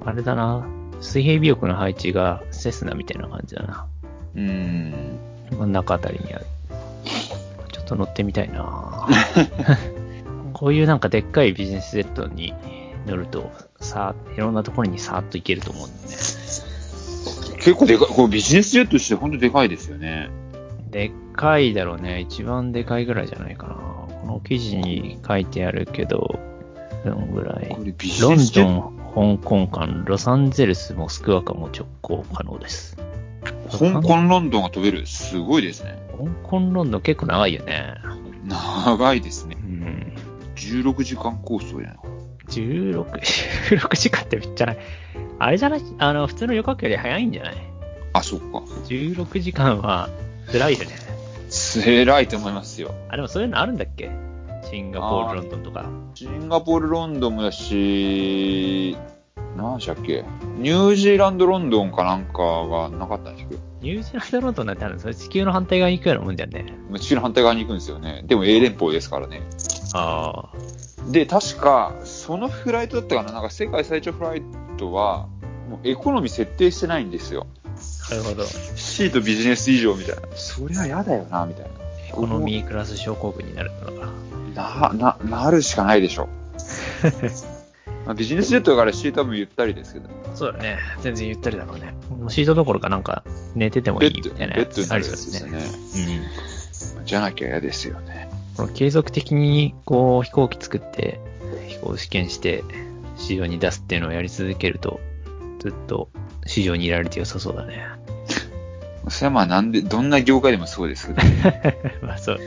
[0.05, 0.67] あれだな。
[1.01, 3.87] 水平尾翼の配置がセスナみたいな感じだな。
[4.35, 5.19] うーん。
[5.53, 6.47] 真ん中あたりにある。
[7.91, 9.07] と乗ってみたいな
[10.55, 12.55] こういうなんかでっかいビジネスジェットに
[13.07, 13.51] 乗ると、
[13.81, 16.09] さあ、いろんなところにさーっと行けると思うんだよね。
[17.57, 20.31] 結構でかい、これビジネスジェットとして本当でかいですよね。
[20.91, 22.21] でっかいだろうね。
[22.21, 23.75] 一番でかいぐらいじゃないかな。
[23.75, 26.39] この記事に書いてあるけど、
[27.05, 27.69] どのぐらい？
[28.21, 32.97] ロンドン、香港間、ロサンゼルス、モスクワ間も直行可能です。
[33.71, 35.07] 香港ロンドンが飛べる。
[35.07, 35.99] すごいですね。
[36.19, 37.95] 香港、ロンドン結構長いよね。
[38.47, 39.67] 長いですねう。
[39.67, 40.15] ん。
[40.57, 41.97] 16時間構想やな。
[42.49, 43.05] 16、
[43.79, 44.79] 16時間ってめっちゃない。
[45.39, 45.83] あれじゃない？
[45.99, 47.55] あの、普通の旅客より早いんじゃない？
[48.13, 48.47] あ、そっか。
[48.89, 50.09] ?16 時間は
[50.53, 50.87] 辛いよね。
[51.51, 52.93] 辛いと思いますよ。
[53.09, 54.11] あ、でもそういうのあるんだっけ？
[54.71, 55.85] シンガポール、ロンドンとか。
[56.15, 58.97] シンガポール、ロンドンもだし、
[59.57, 60.25] 何でしたっけ？
[60.59, 63.55] ニュージーランド、ロンドンかなんかがなかったんですけ？
[63.57, 65.01] ど、ニュージーランドロンドンなんてあるの？
[65.01, 66.67] それ地球の反対側に行くようなもんじゃんね。
[66.99, 68.23] 地球の反対側に行くんですよね。
[68.27, 69.43] でも A 連邦ですからね。
[69.95, 71.11] ああ。
[71.11, 73.33] で、確か、そのフライトだったかな？
[73.33, 74.43] なんか世界最長フライ
[74.77, 75.29] トは、
[75.69, 77.47] もうエコノミー設定してないんですよ。
[78.11, 78.45] なるほど。
[78.45, 80.23] C とビジネス以上みたいな。
[80.35, 81.71] それは嫌だよな、みたいな。
[82.09, 84.13] エコノミークラス症候群になるのか。
[84.55, 86.29] な、な、なるしかないでしょ。
[88.11, 90.09] まあビジネスジェットだから C 多分ゆったりですけど。
[90.35, 90.79] そうだね。
[91.01, 91.95] 全然ゆったりだろうね。
[92.09, 93.23] もうシートどころかなんか
[93.55, 95.49] 寝ててもいいみたいなベッドになありそうですね。
[95.49, 96.27] つですよね。
[96.99, 97.05] うん。
[97.07, 98.29] じゃなきゃ嫌ですよね。
[98.57, 101.21] この継続的にこう飛行機作って、
[101.69, 102.65] 飛行試験して
[103.17, 104.99] 市場に出すっていうのをやり続けると、
[105.61, 106.09] ずっと
[106.47, 107.87] 市場にいられて良さそうだね。
[109.09, 111.23] それはまあなんで、どんな業界でもそうですけど。
[112.03, 112.41] まあそう。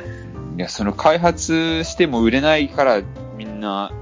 [0.57, 3.01] いや、その開発しても売れないから
[3.37, 3.93] みんな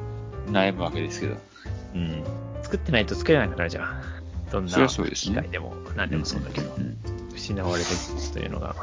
[0.48, 1.51] 悩むわけですけど。
[1.96, 2.24] うん。
[2.64, 4.04] 作ってないと作れなくなるじゃん。
[4.52, 6.74] どんな機械でも何でもそうだけど。
[6.78, 6.98] うん
[7.42, 8.76] 失われていくというのが。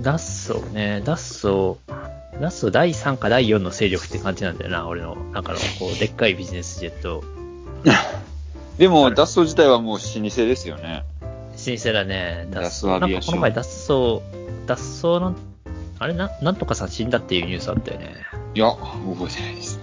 [0.00, 7.24] ダッソーね、ダッソー、ダッソー第3か第4の勢力って感じなんだよな、俺の中の、こう、でっかいビジネスジェット。
[8.78, 11.04] でも、ダッソー自体はもう老舗ですよね。
[11.56, 15.34] 新生だね、ダッソなんかこの前ダッソー、ダッソーの、
[15.98, 18.16] あれな、なんとかさん死んだっていうニュースあったよね。
[18.54, 19.80] いや、覚えてないです。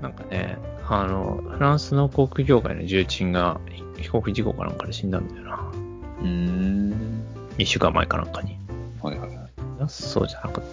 [0.00, 0.56] なんかね、
[0.92, 3.60] あの、フランスの航空業界の重鎮が
[3.96, 5.70] 飛行機事故かなんかで死んだんだよな。
[6.20, 7.24] うーん。
[7.58, 8.56] 一週間前かなんかに。
[9.00, 9.38] はいはいはい。
[9.78, 10.64] ダッソーじゃなかっ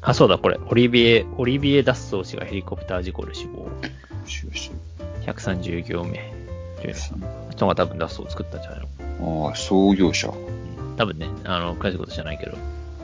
[0.00, 0.10] た。
[0.10, 0.60] あ、そうだ、これ。
[0.68, 3.60] オリビエ、オリビエ・ダッソー氏がヘリコプター事故で死亡。
[3.62, 3.70] よ
[4.26, 4.70] しよし。
[5.24, 6.32] 130行目。
[7.50, 8.88] 人が多分ダッソーを作ったんじゃない
[9.20, 10.30] のああ、創業者。
[10.98, 12.58] 多分ね、あの、詳しいことじゃないけど、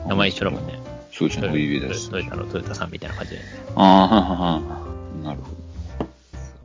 [0.07, 0.79] 名前一緒だもんね。
[1.11, 3.39] そうですね、オリビエトヨタのトヨタさんみたいな感じで。
[3.75, 4.83] ああ、ははは
[5.23, 5.62] なるほそ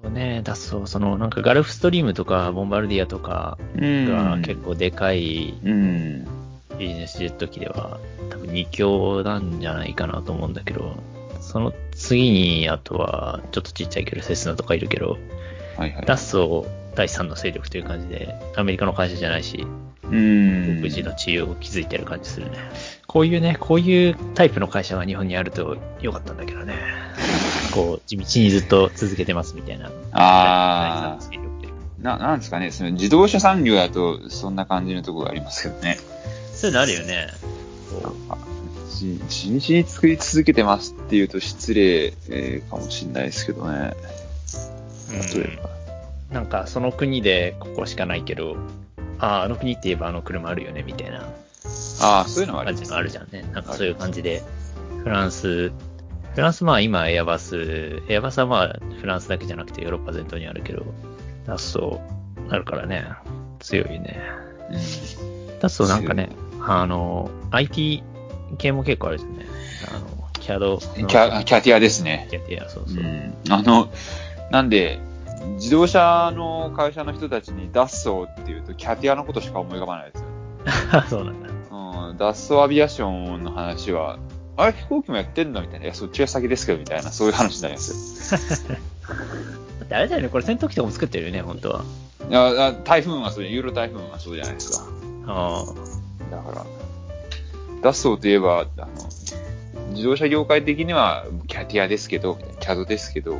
[0.08, 6.26] うね、ダッソー、その、なんかガルフストリームとか、ボンバルディアとかが結構でかいうん。
[6.78, 7.98] ビジネスジェット機では、
[8.30, 10.96] 多分2強なんじゃないかなと思うんだけど、
[11.40, 15.18] その次に、あとは、ちょっとちっちゃいけど、セスナとかいるけど、
[15.76, 16.06] はいはい。
[16.06, 19.66] ダッソー第3の勢力という感じで、アメリカの会社じゃないし、
[20.04, 20.76] うん。
[20.76, 22.58] 独自の地位を築いてる感じするね。
[23.06, 26.74] こういうね、こういうタイプの会社が日本にあるとよかったんだけどね。
[27.72, 29.90] こう、地道にずっと続けてますみたいな。
[30.12, 31.48] ああ
[32.00, 35.98] な、なんですかね、その自動車産業だとそんな感じのところがありますけどね。
[36.54, 37.28] そういうのあるよね。
[39.28, 43.94] 地道に作り続けてますっていうと失礼、えーかもしれないですけどね。
[45.10, 45.70] う、例えば。
[46.32, 48.56] なんかその国でここしかないけど、
[49.18, 51.28] ああ、あの国って言えばあの車あるよね、みたいな
[52.00, 53.44] ああ、そういうのはあり感じのあるじゃんね。
[53.52, 54.42] なんかそういう感じで、
[55.02, 55.72] フランス、
[56.38, 60.86] フランスまあ今エアバス、エアバスはまあフランスだけじゃなくてヨーロッパ全土にあるけど、
[61.44, 63.08] ダッソーあるからね、
[63.58, 64.22] 強いね。
[65.58, 68.04] ダッソーなんかね、あの、IT
[68.56, 69.46] 系も結構あるじゃんね。
[69.92, 70.78] あの、キャドの。
[70.78, 72.28] キャ、キャティアですね。
[72.30, 73.02] キャティア、そううそう。
[73.02, 73.34] ん。
[73.50, 73.90] あの、
[74.52, 75.00] なんで、
[75.56, 81.02] 自動車の会社の人たちにダッソーっていうとキャティアのことしか思い浮かばないですよ。
[81.10, 81.48] そうなんだ。
[82.08, 84.20] うん、ダッソーアビアションの話は、
[84.58, 85.62] あれ飛行機もやってんの？
[85.62, 85.84] みたいな。
[85.86, 88.78] いや、そっちが先ですけど、みたいな、そういう話になりますよ。
[89.78, 91.84] だってあれだよね、これ戦闘機とかも作ってるよね、本当は。
[92.28, 94.84] いや、あ台風はそう、ユーロ台風はそうじゃないですか。
[95.28, 95.64] ああ。
[96.30, 96.66] だから、
[97.82, 98.88] ダッソーといえば、あの、
[99.90, 103.38] 自動車業界的にはキャティアですけど、キャドですけど、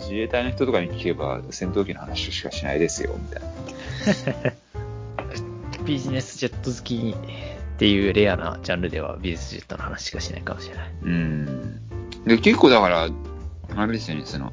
[0.00, 4.52] 自衛隊の人とかに聞けば戦闘機の話しかしないですよ、みたいな。
[5.84, 7.16] ビジネスジェット好き
[7.78, 10.92] っていうレアなジャンルではビジネスジェットの話しかしないかもしれない。
[11.00, 12.24] うん。
[12.24, 13.08] で、結構だから、
[13.76, 14.52] あれですよね、その、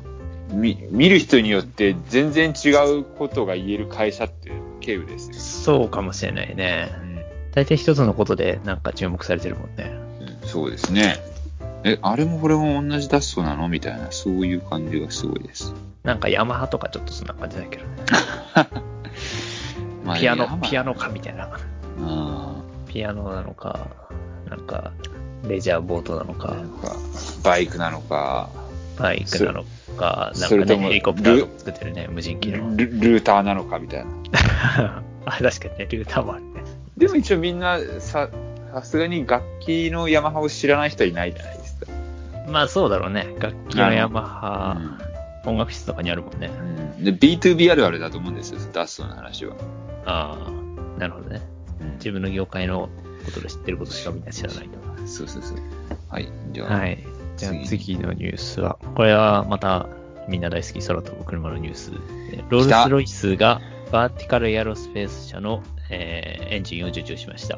[0.53, 5.33] 見、見る人によって全然違うことが言える会社って経由ですよ。
[5.39, 6.89] そうかもしれないね。
[6.99, 7.15] うん
[7.55, 9.89] 大体一つのことでなんか注目されてるもんね。
[10.43, 11.15] そうですね。
[11.85, 13.69] え、あれもこれも同じダッソなの？
[13.69, 15.73] みたいな、そういう感じがすごいです。
[16.03, 17.89] なんかヤマハとかちょっとそんな感じだけどね。
[20.03, 21.49] まあピアノピアノかみたいな。
[21.97, 22.54] うん。
[22.95, 23.89] ピアノなのか、
[24.49, 24.93] なんか、
[25.45, 26.55] レジャーボートなのか
[27.43, 28.49] バイクなのか、
[28.97, 29.65] バイクなの
[29.97, 32.77] か、なんかね、ヘリコプター作ってるね、無人機ルの。
[32.77, 35.03] ルーターなのかみたいな。
[35.25, 36.63] あ、確かにね、ルーターもあるね。
[36.95, 38.29] でも一応みんな、さ、
[38.73, 41.87] さすがに楽器のヤマハを知らない人はいないじゃないですか。
[42.47, 43.35] まあそうだろうね。
[43.39, 44.77] 楽器のヤマハ、
[45.45, 46.47] う音楽室とかにあるもんね。
[46.47, 46.51] ん
[46.97, 49.55] うんで、B2B あるあるだと思うんですよ、ダストの話は。
[50.05, 51.54] ああ、なるほどね。
[51.95, 52.89] うん自分の業界の
[53.25, 55.07] ことで知ってることしかみんな知らないと。
[55.07, 55.57] そうそうそう。
[56.09, 56.27] はい。
[56.51, 57.03] じゃあ、はい。
[57.37, 59.87] じゃあ次次のニュースは、これはまた
[60.27, 62.43] みんな大好き空飛ぶ車のニュースで。
[62.49, 67.57] ロールスロイスがバーティカルエアロスペース社の、えーエンジンを受注しました。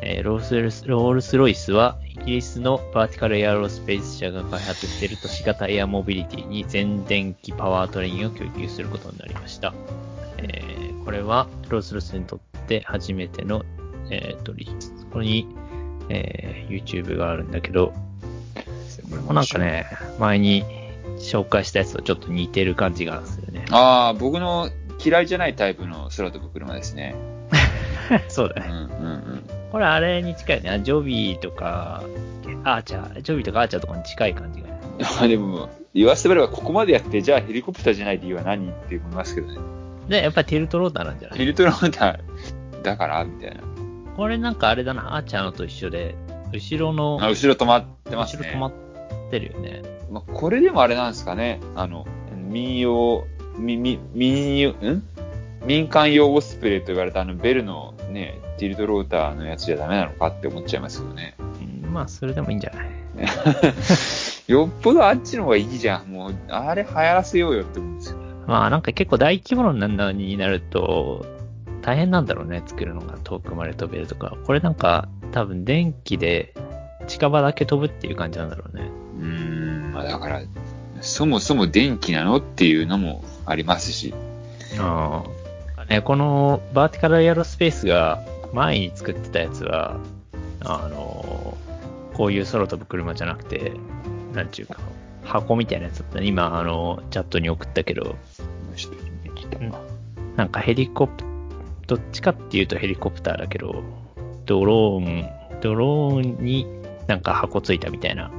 [0.00, 9.72] えーロールスロイスロールスロイスはイギリスのバーティカルエアロスペース社が開発している都市型エアモビリティに全電気パワートレインを供給することになりました。
[10.38, 12.53] えーこれはロールスロイスにとって
[12.84, 13.64] 初めての、
[14.10, 14.74] えー取引。
[15.04, 15.46] ここに、
[16.08, 17.92] えー YouTube があるんだけど、
[19.10, 19.86] これもなんかね、
[20.18, 20.64] 前に
[21.18, 23.64] 紹介したやつとちょっと似てる感じがするね。
[23.70, 24.70] ああ、僕の
[25.04, 27.14] 嫌いじゃないタイプの空飛ぶ車ですね。
[28.28, 28.68] そうだね。
[28.68, 29.44] うんうんうん。
[29.70, 30.80] これあれに近いね。
[30.82, 32.02] ジョビーとか、
[32.64, 34.68] アーチャー、ジョビーとかアーチャーとかに近い感じが
[35.26, 39.58] でも、言わせてみれば、ここまでやって、じゃあヘリコプターじゃない理由は何って思いますけどね。
[40.08, 41.38] で、やっぱりティルトローターなんじゃない？
[41.38, 43.60] ヘリトローターだからみたいな。
[44.16, 46.14] これなんかあれだな、アーチャーのと一緒で、
[46.52, 48.42] 後ろの、あ、後ろ止まってますね。
[48.46, 49.82] 後ろ止まってるよね。
[50.10, 51.60] まあ、これでもあれなんですかね。
[51.74, 52.06] あの、
[52.48, 53.24] 民用、
[53.58, 55.02] み、み、民用、ん？
[55.66, 61.34] 民間用オスプレイと言われたあのベルのね、ティルトローターのやつじゃダメなのかって思っちゃいますよね。
[61.84, 62.88] うんまあ、それでもいいんじゃない？
[64.46, 66.08] よっぽどあっちの方がいいじゃん。
[66.12, 68.18] もう、あれ流行らせようよって思うんですよ。
[68.46, 71.24] まあなんか結構大規模なになると、
[71.82, 74.36] 大変なんだろうね、作るのが遠くまで飛べるとか。
[74.46, 76.54] これなんか多分電気で
[77.06, 78.90] 近場だけ飛ぶっていう感じなんだろうね。
[79.18, 79.26] うー
[79.90, 80.42] ん、まあだから、
[81.00, 84.14] そもそも電気なのっていうのもありますし。
[84.78, 85.22] あ
[85.78, 85.84] あ。
[85.86, 89.98] ね、このバーティカルエアロスペースが前に作ってたやつは、
[90.60, 91.56] あの、
[92.14, 93.72] こういう空飛ぶ車じゃなくて、
[94.32, 94.80] なんちゅうか、
[95.24, 96.26] 箱みたいなやつだったね。
[96.26, 98.16] 今、あの、チャットに送ったけど、
[99.50, 99.72] たうん
[100.36, 101.24] なんかヘリコプ、
[101.86, 103.82] どっちかっていうとヘリコプターだけど、
[104.46, 105.28] ドローン、
[105.60, 106.66] ドローンに
[107.06, 108.30] なんか箱ついたみたいな。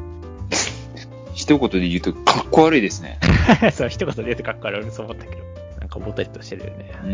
[1.34, 3.20] 一言で言うと、かっこ悪いですね。
[3.74, 5.44] そう、一言で言うとかっこ悪いそう思ったけど、
[5.80, 6.92] なんかボテッとしてるよね。
[7.04, 7.12] うー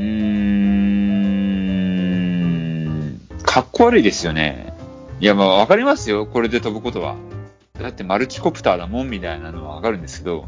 [2.95, 4.73] ん、かっこ悪いですよね。
[5.19, 6.25] いや、まあわかりますよ。
[6.27, 7.15] これで飛ぶことは。
[7.79, 10.45] だってマルチコプターだもんみたいなのはわかるんですけど、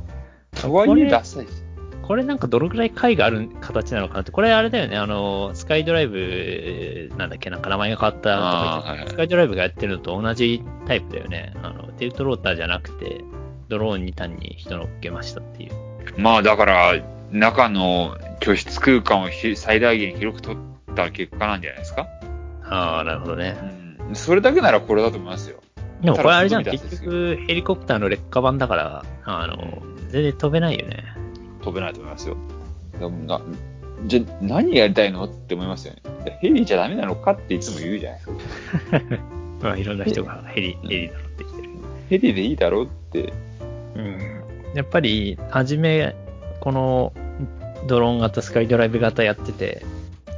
[0.56, 1.63] とはいえダサいし。
[2.04, 11.54] これなんかどのくらい解がある形なのかなって、これあれだよね、あの、スカイドライブ、なんだっけ、なんか名前が変わったとかあーはいはいスカイドライブがやってるのと同じタイプだよね。
[11.64, 13.24] あの、テルトローターじゃなくて、
[13.70, 15.72] ドローンに単に人乗っけましたっていう。
[16.18, 16.94] まあだから、
[17.32, 20.58] 中の居室空間をひ最大限広く取
[20.92, 22.08] った結果なんじゃないですか？
[22.66, 23.56] ああ、なるほどね。
[24.08, 24.16] うん。
[24.16, 25.62] それだけならこれだと思いますよ。
[26.02, 30.98] でもこれあれじゃん、結局ヘリコプターの劣化版だから、あの、全然飛べないよね。
[31.64, 32.38] 飛べないと思いますよ。
[33.00, 33.42] でもな
[34.06, 36.02] じゃ、何やりたいのって思いますよね。
[36.26, 39.02] でヘリじゃダメなのかっていつも言うじゃないですか。
[39.64, 41.70] まあいろんな人がヘリ、ヘリ乗ってきてる。
[42.10, 43.34] ヘリでいいだろうって。
[43.96, 44.44] うん。
[44.74, 46.16] やっぱり、はじめ、
[46.60, 47.14] この
[47.88, 49.86] ドローン型、スカイドライブ型やってて、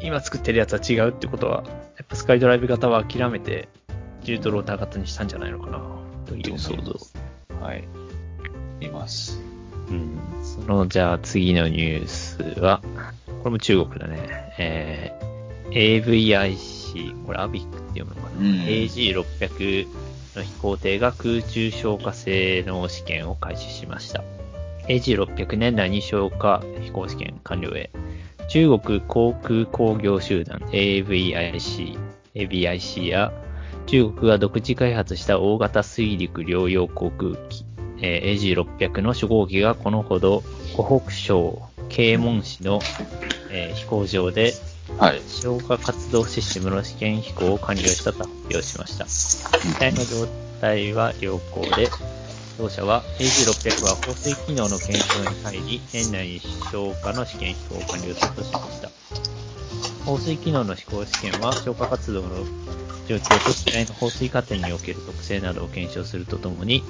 [0.02, 1.72] 今作ってるやつは違うってことは、や
[2.04, 3.68] っぱスカイドライブ型は諦めて、
[4.24, 5.82] ジュートローター型にしたんじゃないのかな、
[6.26, 6.96] という想像。
[7.62, 7.84] はい。
[8.82, 9.42] います。
[9.90, 10.20] うん。
[10.56, 12.82] その、じゃあ次のニュースは、
[13.44, 14.54] これも中国だね。
[14.58, 19.88] えー、AVIC、これアビックって読むのかな、うん ?AG600
[20.38, 24.24] の飛行艇が空中消火性能試験を開始しました。
[24.88, 27.90] AG600 年内に消火飛行試験完了へ。
[28.48, 31.98] 中国航空工業集団 AVIC、
[32.36, 33.34] AVIC や
[33.88, 37.65] 中国が独自開発した大型水陸両用航空機、
[38.02, 40.44] えー AG600 の初号機がこのほど
[40.76, 42.80] 湖北省慶門市の、
[43.52, 44.54] えー飛行場で
[44.98, 45.20] はい。
[45.28, 49.06] 消火活動システムの試験飛行を完了したと発表しました。
[49.06, 50.28] 機体の状
[50.62, 51.90] 態は良好で、
[52.58, 58.90] 同社は AG600 は放水機能の検証に入り、年内に消火の試験飛行を完了するとしました。
[60.06, 62.30] 放水機能の飛行試験は消火活動の
[63.08, 66.84] 状況と機体の放水過程における特性などを検証するとともに、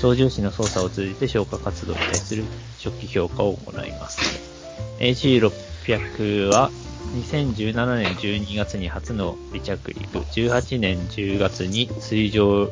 [0.00, 2.44] 操縦士の操作を通じて消火活動に対する
[2.76, 4.40] 初期評価を行います。
[4.98, 6.70] AG600 は
[7.14, 12.70] 2017年12月に初の離着陸、18年10月に水上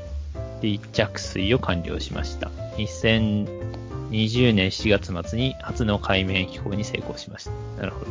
[0.63, 2.51] 離着水を完了しました。
[2.77, 7.51] 2020年7月末に初の海面飛行に成功しました。
[7.81, 8.11] なるほど。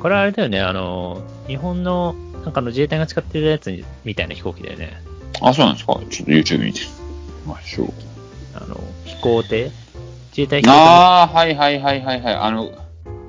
[0.00, 2.14] これはあれだよね、あの、日本の、
[2.44, 5.00] なんかの自衛隊が使ってるやつみたいな飛行機だよね。
[5.40, 6.80] あ、そうなんですかちょっと YouTube 見て
[7.46, 8.11] みましょう。
[8.62, 9.70] あの、飛行艇？
[10.30, 10.78] 自衛隊飛行艇？
[10.78, 12.34] ああ、はいはいはいはいはい。
[12.34, 12.70] あの、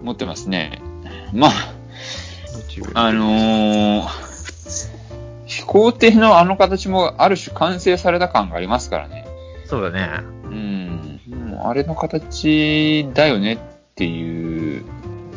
[0.03, 0.81] 持ってますね。
[1.33, 1.51] まあ、
[2.93, 4.07] あのー、
[5.45, 9.25] 飛行艇のあの形もある種完成された感がありますからね。
[9.65, 10.09] そうだね。
[10.45, 11.19] うん。
[11.49, 13.57] もうあれの形だよねっ
[13.95, 14.83] ていう、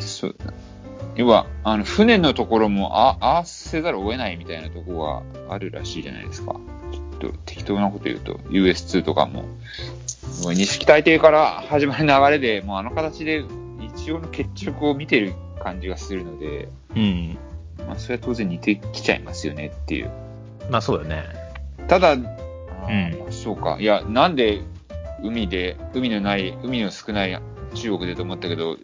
[0.01, 0.37] そう、
[1.15, 6.57] 要は、あの、船のところもあ、ああせざるを得ないみたいなところがあるらしいじゃないですか。
[7.17, 9.43] と適当なこと言うと、US2 とかも、
[10.43, 13.45] もう西北大帝から始まる流れで、もうあの形で
[13.97, 17.39] 一応の決着を見てる感じがするので、うん。
[17.87, 20.11] まあ、それは当然似てきちゃいますよねっていう。
[20.71, 21.25] まあそうだね。
[21.89, 23.79] ただ、あーまあそうか。
[23.81, 24.61] いや、なんで
[25.23, 27.41] 海で、海のない、海の少ない
[27.75, 28.77] 中国でと思ったけど、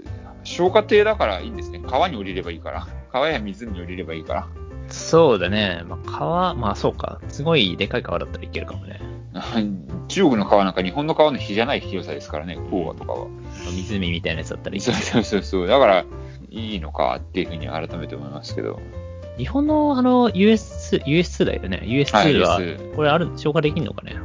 [0.44, 1.80] 消火艇だからいいんですね。
[1.86, 2.86] 川に降りればいいから。
[3.12, 4.48] 川や湖に降りればいいから。
[4.92, 5.82] そうだね。
[5.88, 7.20] まあ川、まあそうか。
[7.28, 9.00] すごいでかい川だったらいけるかもね。
[10.08, 13.26] 中国の川なんか日本の川の比じゃない広さですからね、黄河とかは。
[13.74, 14.96] 湖みたいなやつだったらいける。
[14.96, 15.66] そうそうそうそう。
[15.66, 16.04] だから、
[16.50, 18.78] いいのかっていうふうに改めて思いますけど。
[19.38, 21.80] 日本のあの US、US2 だよね。
[21.84, 22.60] US2 は、
[22.94, 24.16] これある、消化できんのかね？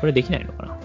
[0.00, 0.76] これできないのかな？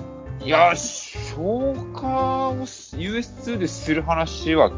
[0.43, 4.71] いや、消火を US2 でする話は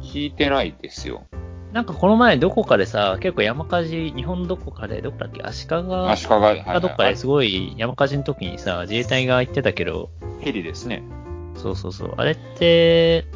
[0.00, 1.26] 聞いてないですよ。
[1.72, 5.42] なんかこの前どこかでさ、結構山火事、日本どこかで、どこだっけ？
[5.42, 10.10] 足利足利、はどっかですごい山火事の時にさ、自衛隊が行ってたけど、
[10.40, 11.02] ヘリですね。
[11.56, 12.14] そうそうそう。
[12.16, 13.26] あれって、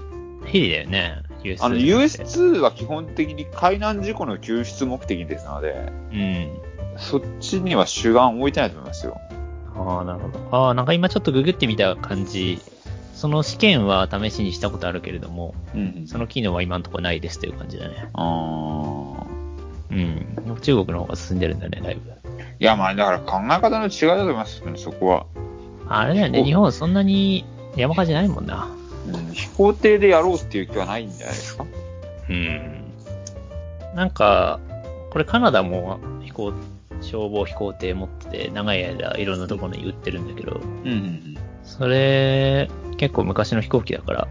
[0.46, 6.50] ヘリだよね？US2 あの、じゃなくて US2 は基本的に海難事故の救出目的ですので、うん。
[6.96, 9.20] そっちには主眼を置いてないと思いますよ。
[9.76, 10.56] ああ、なるほど。
[10.56, 12.60] ああ、なんか今ちょっとググってみた感じ、
[13.12, 18.08] その試験は試しにしたことあるけれども、うんその機能は今のところないですという感じだね。
[18.14, 19.26] あー
[19.90, 20.56] うん。
[20.60, 22.10] 中国の方が進んでるんだね、だいぶ。
[22.58, 25.26] いや、まあ、だから考え方の違いだと思いますね、そこは。
[25.88, 27.44] あれだよね、お日本そんなに
[27.76, 28.68] 山火事ないもんな。
[29.06, 31.66] うん、飛行艇でやろうっていう気はないんじゃないですか？
[32.30, 32.84] うん。
[33.94, 34.60] なんか、
[35.10, 36.52] これカナダも飛行、
[37.02, 42.70] 消防飛行艇持ってて、長い間いろんなところに売ってるんだけど、うんうんそれ、
[43.02, 44.28] 結構昔の飛行機だから、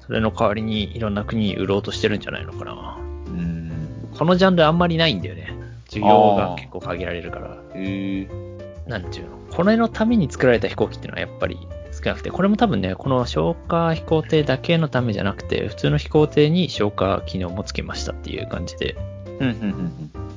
[0.00, 2.98] それの代わりにいろんな国に売ろうとしてるんじゃないのかな。
[3.28, 3.38] うん。
[3.38, 4.08] うん。
[4.14, 5.54] このジャンルあんまりないんだよね。
[5.88, 7.56] 需要が結構限られるから。
[7.74, 9.30] えー、なんちゅうの？
[9.56, 11.56] これのために作られた飛行機っていうのはやっぱり
[11.92, 18.98] 少なくて、これも多分ね、この消火飛行艇だけのためじゃなくて、普通の飛行艇に消火機能もつけましたっていう感じで。
[19.40, 20.29] うんうんうん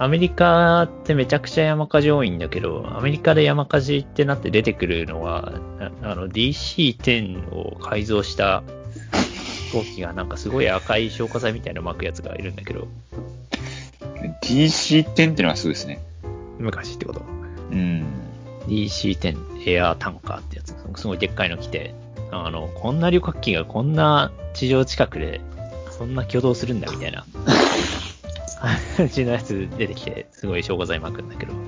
[0.00, 8.62] アメリカってめちゃくちゃ山火事多いんだけど、アメリカで山火事ってなって出てくるのは、ああの DC-10 を改造した
[9.12, 12.88] 飛行機がなんかすごい赤い消火剤みたいなの巻くやつがいるんだけど、
[14.22, 14.30] うん。
[14.42, 16.00] DC-10 っていうのはそうですね。
[16.58, 17.20] 昔ってこと
[17.70, 18.06] うん。
[18.68, 21.94] DC-10 エアータンカーってやつ、すごいでっかいの来て、
[22.30, 25.42] あの、こんな旅客機がこんな地上近くで、
[25.90, 27.26] そんな挙動するんだみたいな、
[28.60, 31.58] 感じのやつ出てきて、すごい消火剤巻くんだけど、いい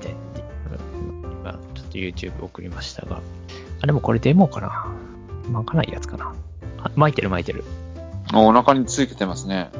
[0.00, 0.16] 点
[1.42, 3.20] 今、ちょっと YouTube 送りましたが、
[3.80, 4.86] あ、でもこれデモかな
[5.50, 6.34] 巻かないやつかな
[6.78, 7.64] あ巻いてる巻いてる。
[8.32, 9.70] あお腹についてますね。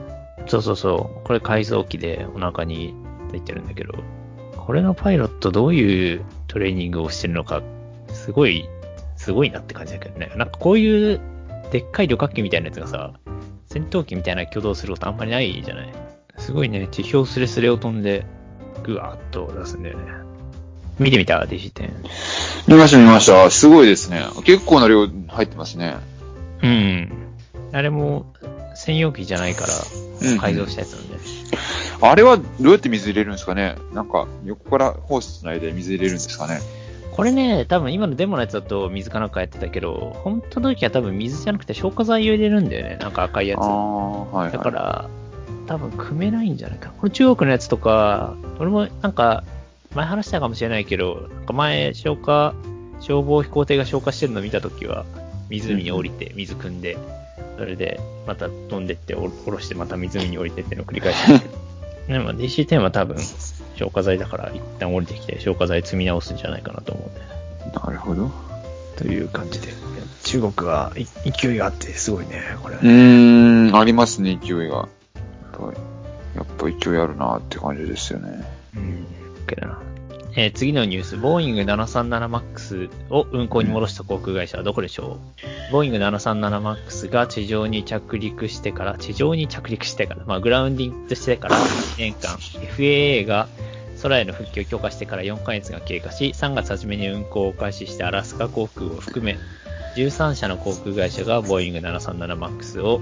[0.46, 1.26] そうそうそう。
[1.26, 2.94] これ改造機でお腹に
[3.30, 3.94] ついてるんだけど、
[4.56, 7.62] これのパイロットどういうトレーニングをしてるのか、
[8.08, 8.68] すごい、
[9.16, 10.32] すごいなって感じだけどね。
[10.36, 11.20] なんかこういう
[11.70, 13.14] でっかい旅客機みたいなやつがさ、
[13.72, 15.88] 戦闘機みたいな挙動することあんまりないじゃない？
[16.38, 18.24] すごいね、地表すれすれを飛んで、
[18.82, 20.04] ぐわーっと出すんだよね。
[20.98, 21.90] 見てみた ?DC10。
[22.68, 23.50] 見ました見ました。
[23.50, 24.24] すごいですね。
[24.44, 25.96] 結構な量入ってますね。
[26.62, 27.12] うん。
[27.72, 28.32] あれも、
[28.74, 29.64] 専用機じゃないか
[30.22, 31.12] うんら、改造したやつなんで。
[32.00, 33.76] あれはどうやって水入れるんですかね？
[33.94, 36.60] なんか横からホースつないで水入れるんですかね？
[37.12, 42.96] これね、多分今のデモのやつだと水かなんかやってたけど、本当の時は多分水じゃなくて消火剤を入れるんだよね。
[43.00, 43.60] なんか赤いやつ。
[43.60, 44.52] はい、はい。
[44.52, 45.10] だから、
[45.66, 46.92] 多分組めないんじゃないかな。
[46.92, 49.44] これ中国のやつとか、俺もなんか、
[49.94, 52.54] 前話したかもしれないけど、なんか前消火、
[53.00, 55.04] 消防飛行艇が消火してるの見た時は、
[55.50, 56.96] 湖に降りて水汲んで、
[57.58, 61.50] それでまた飛んでってお下ろしてまた湖に降りてっていうのを繰り返してる。
[62.08, 63.18] でも DC-10 は多分
[63.82, 67.20] 消火剤だから一旦降りてきて消火剤積み直すんじゃないかなと思うんで。
[67.78, 68.30] なるほど。
[68.96, 69.68] という感じで。
[70.22, 72.76] 中国はい勢いがあってすごいね、これ。
[72.76, 74.88] うーん、ありますね、勢いが。
[76.36, 78.44] やっぱ勢いあるなって感じですよね。
[78.76, 79.06] うん。
[79.46, 79.78] OK だな。
[80.34, 85.18] えー次のニュース、ボーイング 737MAX を運航に戻した航空会社はどこでしょ
[85.70, 93.48] う、ボーイング 737MAX が地上に着陸してから、地上に着陸してから、まあグラウンディングしてから1年間、FAA が
[94.02, 99.36] 空への復帰を許可してから4ヶ月が経過し、3月初めに運航を開始したアラスカ航空を含め、
[99.96, 103.00] 13社の航空会社がボーイング 737MAX を、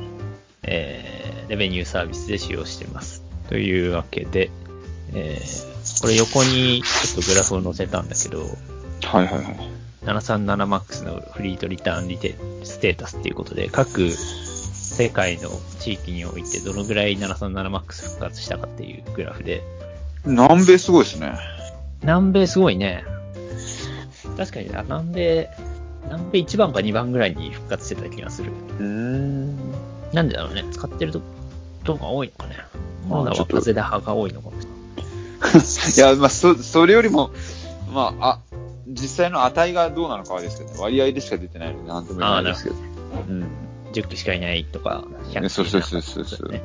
[0.62, 1.20] えー
[1.50, 3.24] レベニューサービスで使用しています。
[3.48, 4.50] というわけで、
[5.12, 5.69] えー
[6.01, 9.70] これ横にちょっとグラフを載せたんだけど、はいはいはい。
[10.05, 19.62] 737MAX のフリートリターンリテステータスっていうことで、各世界の地域においてどのぐらい 737MAX 復活したかっていうグラフで、
[20.24, 21.34] 南米すごいですね。
[22.03, 23.05] 南米すごいね。
[24.36, 25.51] 確かにな、南米、
[26.05, 28.53] 南米1番か2番ぐらいに復活してた気がする。
[28.53, 29.57] うーん。
[30.12, 31.20] なんでだろうね、使ってると、
[31.84, 32.57] とが多いのかね。
[33.09, 34.79] まあちょっと風邪派が多いのかもしれない。
[35.97, 37.30] いや、まあ、そ、それよりも、
[37.93, 38.41] まあ、あ、
[38.86, 42.76] 実際の値がどうなのかはですけどね、割合でしか出てないので、なんとも言えないですけど。
[42.76, 43.47] うん。
[43.93, 46.62] 10機しかいないとか、100機そうそうそうそうそうね。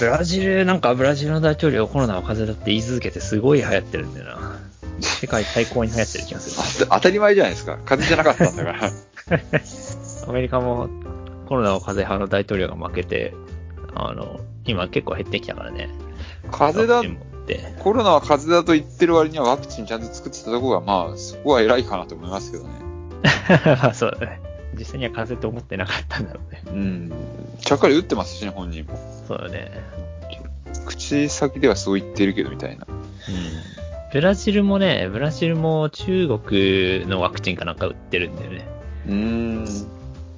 [0.00, 4.60] ブラジル、なんかブラジルの大統領コロナは風邪だって言い続けてすごい流行ってるんだよな。
[5.00, 6.86] 世界最高に流行ってる気がする。
[6.90, 7.78] あ当たり前じゃないですか。
[7.84, 8.90] 風邪じゃなかったんだから。
[10.28, 10.88] アメリカも
[11.48, 13.34] コロナは風邪派の大統領が負けて、
[13.94, 15.90] あの、今結構減ってきたからね。
[16.50, 17.74] 風邪だって。
[17.78, 22.70] コロナは風邪だと言ってる割にはワクチンちゃんと作ってたところが、まあ、そこは偉いかなと思いますけどね。
[23.92, 24.40] そうだね。
[24.78, 26.62] 実際には風邪と思ってなかったんだろうね。
[26.66, 27.12] うん。
[27.60, 28.98] ちゃっかり打ってますしね、本人も。
[29.28, 29.70] そうだね。
[30.86, 32.86] 口先ではそう言ってるけど、みたいな。
[34.12, 38.66] ブラジルもね、ブラジルも中国のワクチンかなんか打ってるんだよね。
[39.08, 39.64] うーん。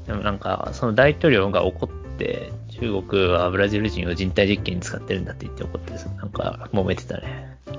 [0.06, 7.56] でもなんか、その大統領が怒って、中国はブラジル人を人体実験に使ってるんだって言って怒って、なんか揉めてたね。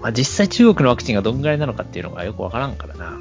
[0.00, 3.18] まあ実際中国のワクチンがどんぐらいなのかっていうのがよくわからんからな。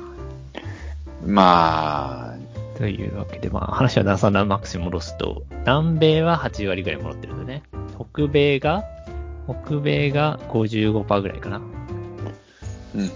[1.25, 7.63] まあ、というわけで、まあ話は737マックスに戻すと、南米は8割ぐらい戻ってるんだね。
[7.97, 8.83] 北米が、
[9.47, 11.57] 北米が55%ぐらいかな。
[11.57, 11.61] う
[12.97, 13.09] ん、うん、うん。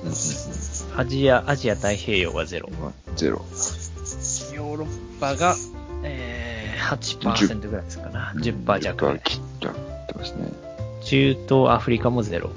[0.98, 2.70] アジア、アジア太平洋はゼロ。
[3.16, 3.46] ゼロ。
[4.54, 5.83] ヨーロッパが、えー、
[6.78, 8.34] 8%ぐらいですかな。
[8.36, 9.22] 10%弱10%で。
[9.24, 9.68] 切って
[10.16, 10.48] ますね。
[11.04, 12.52] 中東、アフリカもゼロ。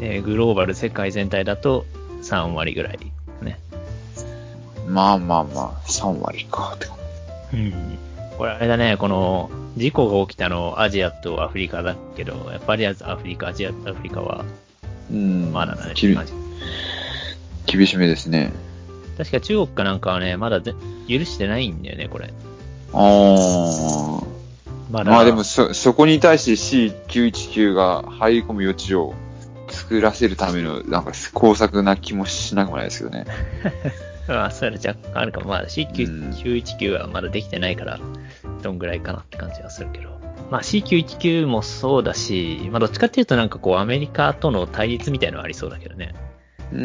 [0.00, 1.84] えーグローバル世界全体だと
[2.22, 2.98] 3割ぐらい。
[3.42, 3.58] ね。
[4.88, 6.74] まあまあまあ、3割か。
[6.76, 6.86] って
[7.54, 7.98] うん。
[8.38, 14.44] これあれだね、この、事故が起きたのアジアとアフリカだけど、やっぱりアフリカ、アジアとアフリカは、
[15.10, 15.52] うん。
[15.52, 15.76] まだ
[17.66, 18.52] 厳しめですね。
[19.18, 20.74] 確か中国かなんかはね、まだぜ
[21.08, 22.32] 許してないんだよね、これ。
[22.92, 24.24] ああ。
[24.90, 25.10] まだ。
[25.10, 29.14] まあでも、そ、そこに対して C919 が入り込む余地を
[29.68, 33.26] 作らせるための、なんか工作な気もしなくもないですけどね。
[34.28, 35.48] まあ、そういうの若干あるかも。
[35.48, 37.98] まあ、C919 はまだできてないから、
[38.62, 40.10] どんぐらいかなって感じはするけど。
[40.50, 46.14] まあ、C919 もそうだし、まあ、どっちかっていうとなんかこう、アメリカとの対立みたいなのはありそうだけどね。
[46.72, 46.80] うー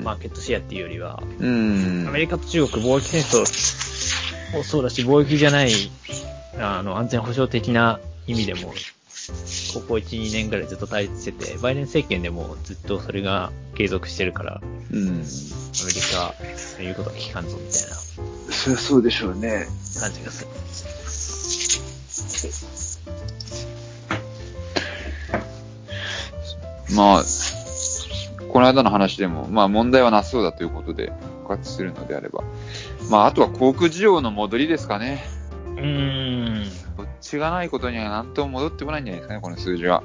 [0.00, 0.02] ん。
[0.04, 2.08] マーケットシェアっていうよりは、うーん。
[2.08, 3.44] アメリカと中国貿易戦争
[4.52, 5.70] もそうだし、貿易じゃない、
[6.58, 8.72] あの、安全保障的な意味でも、
[9.74, 14.60] ここ1、2年ぐらいずっと対立してて、バイデン政権でもずっとそれが継続してるから、
[14.92, 15.08] うん。
[15.08, 15.22] アメリ
[16.00, 17.96] カ、そういうことは聞かんぞみたいな
[18.52, 19.66] そりゃそうでしょうね。
[20.00, 20.50] 感じがする。
[26.96, 27.24] まあ、
[28.50, 32.42] この間の話でも、まあ問題はなさそうだということで、復活するのであれば。
[33.10, 35.24] まああとは航空需要の戻りですかね。
[35.76, 36.64] うーん。
[36.96, 40.02] こっちがないことには何とも戻ってこないんじゃないですかね、この数字は。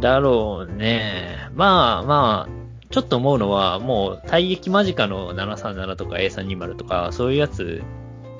[0.00, 1.36] だろうね。
[1.54, 7.82] まあまあ、ちょっと思うのは、もう退役間近の737とか A320 とか、そういうやつ、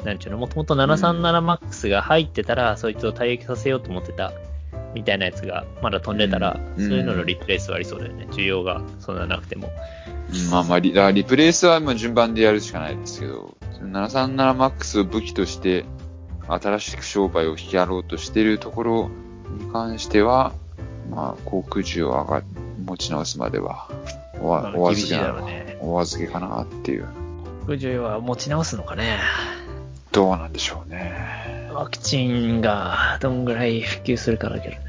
[0.04, 4.32] なんちゅうの、もともと 737MAX が入ってたら、そいつを退役させようと思ってた、
[4.94, 8.26] みたいなやつがまだ飛んでたら、うんそういうののリプレイスはありそうだよね。
[8.30, 9.70] 需要がそんななくても。
[10.32, 15.84] うんまあまあリ、リプレイスはまあ順番でやるしかないですけど、737MAX を武器として、
[16.48, 19.10] 新しく商売をやろうとしているところ
[19.58, 20.52] に関しては、
[21.10, 22.42] まあ、航空需要上が、
[22.84, 23.88] 持ち直すまでは、
[24.40, 25.34] おわまあお預けな
[25.80, 27.06] お預けかなっていう。
[27.66, 29.20] 需要は持ち直すのかね。
[30.10, 31.70] どうなんでしょうね。
[31.72, 34.82] ワクチンがどんぐらい普及するかだけどね。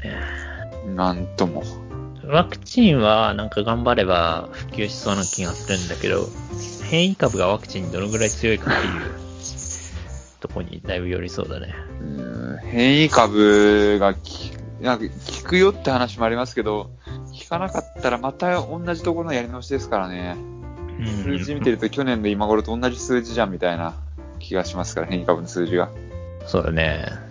[0.94, 1.62] なんとも。
[2.28, 6.28] ワクチンはなんか頑張れば普及しそうな気がするんだけど、
[6.88, 9.14] 変異株がワクチンにどのぐらい強いかっていう
[10.40, 11.74] とこにだいぶ寄りそうだね。
[12.00, 20.36] うん変異株がきなんか効くよって話もありますけど、効かなかったらまた同じところのやり直しですからね。
[21.24, 23.94] 数字見てると去年の今頃と同じ数字じゃんみたいな
[24.38, 25.90] 気がしますから、変異株の数字が。
[26.46, 27.23] そうだね。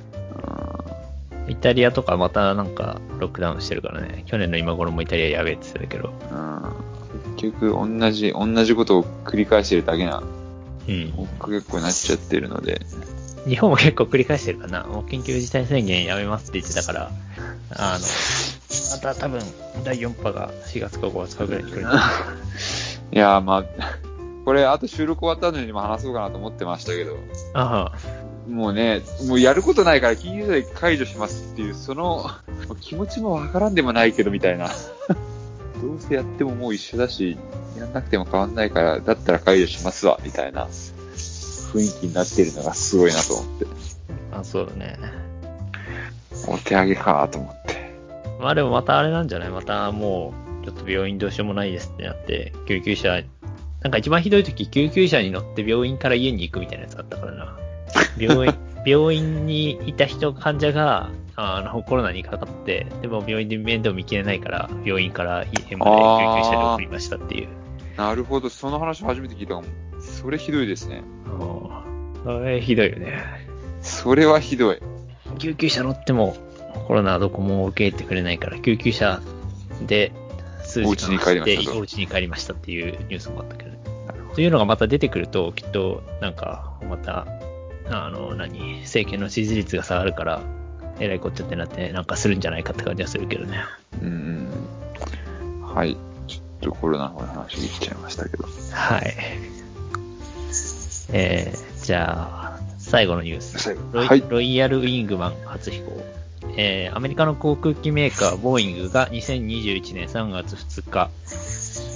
[1.47, 4.23] イタリアとかまたなんかロックダウンしてるからね。
[4.27, 6.13] 去年の今頃もイタリアやべえって言ってたけど。
[6.31, 10.23] うん、結局同じ、同じことを繰り返してるだけな、
[10.87, 11.13] うん。
[11.45, 12.81] 結構なっちゃってるので。
[13.45, 14.83] 日本も結構繰り返してるかな。
[14.83, 17.11] もう緊急事態宣言やめますって言ってたから、
[17.71, 18.05] あの、
[18.91, 19.41] また多分
[19.83, 21.81] 第4波が4月か5月かぐらいに来る
[23.11, 23.65] いやーまあ、
[24.45, 27.17] これあと収録終わったのにも話そうかなと思ってましたけど、
[27.53, 27.91] あ
[28.47, 32.29] もうね、もうやることないから緊急事態解除しますっていう、その
[32.81, 34.67] 気持ちもわからんでもないけどみたいな。
[35.81, 37.37] どうせやってももう一緒だし、
[37.77, 43.65] やんなくても変わんないから、だったら解除しますわ、みたいな雰囲気になってるのがすごいなと思って。
[44.31, 44.97] あ、あ、そうだね。
[46.47, 47.93] お手上げかと思って。
[48.39, 49.49] まあでもまたあれなんじゃない？
[49.49, 53.21] またもう、ちょっと病院どうしようもないですってなって、救急車、
[53.81, 57.57] なんか一番ひどい時、救急車に乗って病院から家に行くみたいなやつあったからな。
[58.17, 67.47] 病院、病院にいた人、患者が、あの、コロナにかかって、でも病院で面倒見きれないから、病院から家まで救急車で送りましたっていう。
[67.97, 69.67] なるほど、その話初めて聞いたかも。
[69.99, 71.03] それひどいですね。
[71.39, 71.83] うん
[72.23, 73.21] それひどいよね。
[73.81, 74.79] それはひどい。
[75.39, 76.35] 救急車乗っても、
[76.87, 79.21] コロナはどこも受け入れてくれないから、救急車
[79.85, 80.13] で
[80.63, 83.71] 数時間お家に帰りましたとでお家に帰りましたっていうニュースもあったけど。
[84.33, 87.27] というのがまた出てくると、きっと、なんか、また、
[87.89, 90.41] あの、何、政権の支持率が下がるから、
[90.99, 93.63] えらいこっちゃってなって、なんかするんじゃないかって感じはするけどね。
[94.01, 94.47] うん
[95.51, 95.61] うん。
[95.61, 95.97] はい。
[96.27, 98.45] ちょっとコロナの話言っちゃいましたけど。
[98.71, 99.13] はい。
[101.11, 103.75] えー、じゃあ、最後のニュース。
[103.91, 106.03] ロイ,、はいロイヤルウィングマン初飛行。
[106.55, 111.09] えー、アメリカの航空機メーカー、ボーイングが2021年3月2日、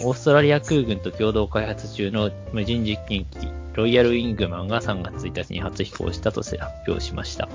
[0.03, 6.57] オーストラリア空軍と共同開発中の無人実験機、ロイヤルウィングマンが3月1日に初飛行したと発
[6.87, 7.47] 表しました。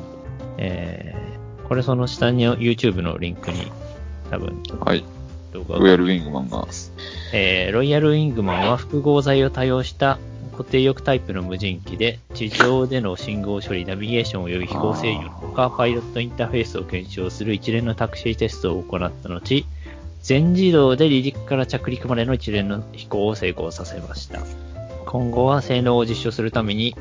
[0.57, 3.73] えー、これその下に YouTube のリンクに
[4.31, 5.05] 多分はい。
[5.53, 6.65] 動画ロイヤルウィングマンが。
[7.35, 10.21] えーロイヤルウィングマンは複合材を多用した
[10.53, 19.67] 固定翼タイプの無人機で、地上での信号処理、ナビゲーション及び飛行制御のほか、パイロットインターフェースを検証する一連のタクシーテストを行った後、
[20.23, 24.41] 全自動で離陸から着陸までの一連の飛行を成功させました。
[25.13, 26.97] 今後は性能を実証するために、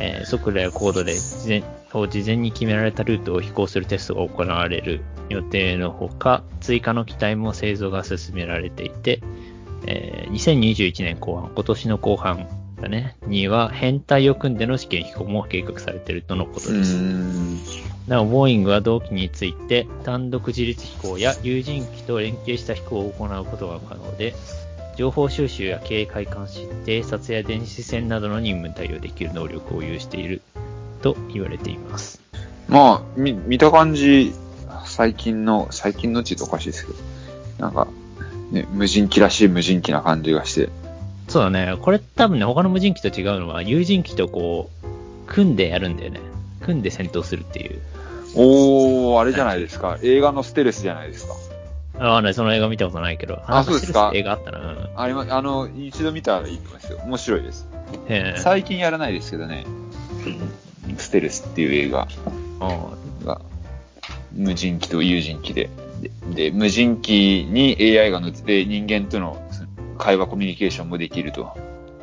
[0.00, 9.20] えー速度や高度で事前を事前に決められたルートを飛行するテストが行われる予定のほか、追加の機体も製造が進められていて、
[9.86, 12.48] えー2021年後半、今年の後半
[12.80, 16.96] だね、には編隊を組んでの試験飛行も計画されているとのことうです。
[16.96, 17.60] ん。
[18.08, 24.34] なお、ボーイングは同機について単独自立飛行や有人機と連携した飛行を行うことが可能で、
[24.96, 30.40] 情報収集や警戒監視、偵察や電子戦などの任務に対応できる能力を有している
[31.02, 32.20] と言われています。
[32.68, 34.32] まあ、み、見た感じ、
[34.86, 36.98] 最近の、最近のって言うとおかしいですけど、
[37.58, 37.88] なんか、
[38.50, 40.68] ね、無人機らしい無人機な感じがして、
[41.28, 41.76] そうだね。
[41.80, 44.86] これ多分ね、他の無人機と違うのは、有人機とこう、
[45.26, 46.20] 組んでやるんだよね。
[46.60, 47.80] 組んで戦闘するっていう。
[48.36, 49.98] おー、あれじゃないですか。
[50.02, 51.34] 映画のステルスじゃないですか。
[51.98, 53.40] ああ、ね、その映画見たことないけど。
[53.46, 54.10] あそうですか？
[54.14, 54.58] 映画あったな。
[54.58, 56.98] うんあれま、あの、一度見たらいいと思いますよ。
[57.04, 57.68] 面白いです。
[58.36, 59.64] 最近やらないですけどね、
[60.98, 62.08] ステルスっていう映画
[62.60, 63.40] うんが、
[64.32, 65.70] 無人機と有人機で、
[66.32, 69.40] で、で無人機に AI が乗ってて人間との
[69.98, 71.56] 会話コミュニケーションもできると。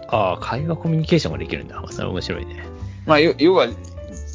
[0.08, 1.82] ああ、会話コミュニケーションができるんだ。
[1.90, 2.64] それ面白いね。
[3.06, 3.68] まあ、よ要は、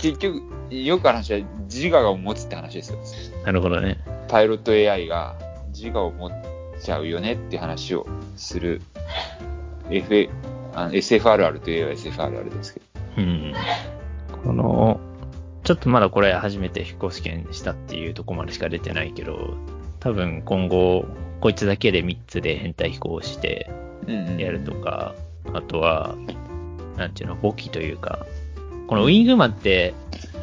[0.00, 2.98] 結局、よく話は自我を持つって話ですよ。
[3.44, 3.98] なるほどね。
[4.28, 5.36] パイロット AI が
[5.76, 6.32] 自我を持っ
[6.80, 8.06] ちゃうよねって話を
[8.36, 8.80] する、
[9.90, 10.30] F、
[10.72, 12.86] あの SFRR といえば SFRR ですけど。
[13.18, 13.54] うん。
[14.42, 15.00] この、
[15.64, 19.54] ちょっとまだこれ初めて飛行試験したっていうところまでしか出てないけど、
[20.00, 21.04] 多分今後、
[21.40, 23.70] こいつだけで3つで編隊飛行して
[24.06, 25.14] うんうんやるとか、
[25.52, 26.14] あとは、
[26.96, 28.24] なんていうの、簿記というか、
[28.86, 29.92] このウィングマンって、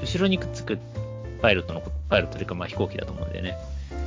[0.01, 0.77] 後ろにくっつく
[1.41, 3.57] パイロットの、パイロットというかまあ飛行機だと思うんだよね。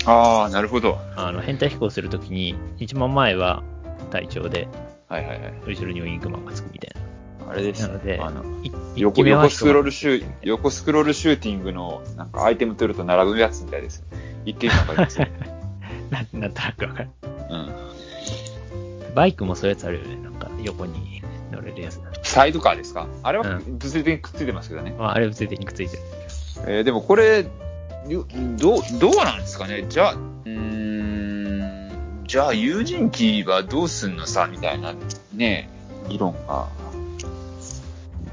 [0.06, 0.98] ああ、なるほど。
[1.16, 3.62] あの、編隊飛行するときに、一番前は
[4.10, 4.68] 隊長で、
[5.08, 5.54] はいはいはい。
[5.66, 6.90] 後ろにウィングマンがつくみたい
[7.44, 7.50] な。
[7.52, 9.84] あれですねなのであの、い横横スクロール。
[9.84, 14.04] ルシュー、横スクロールシューティングの、なんかアイテム取ると並ぶやつみたいです。
[14.44, 15.18] 一見わかります？
[16.10, 17.08] なんなんとなくわかる。
[17.50, 19.14] うん。
[19.14, 20.16] バイクもそういうやつあるよね。
[20.22, 22.10] なんか横に乗れるやつだ。
[22.22, 23.06] サイドカーですか？
[23.22, 24.94] あれはう物理的にくっついてますけどね。
[24.98, 26.02] まあ、あれ物理的にくっついてる。
[26.68, 27.44] えーでもこれ、よ
[28.08, 29.84] どう、どうなんですかね？
[29.88, 34.94] じゃあ、うーん、じゃあ友人機はどうすんのさ、みたいな、
[35.34, 35.68] ね、
[36.08, 36.68] 議論が、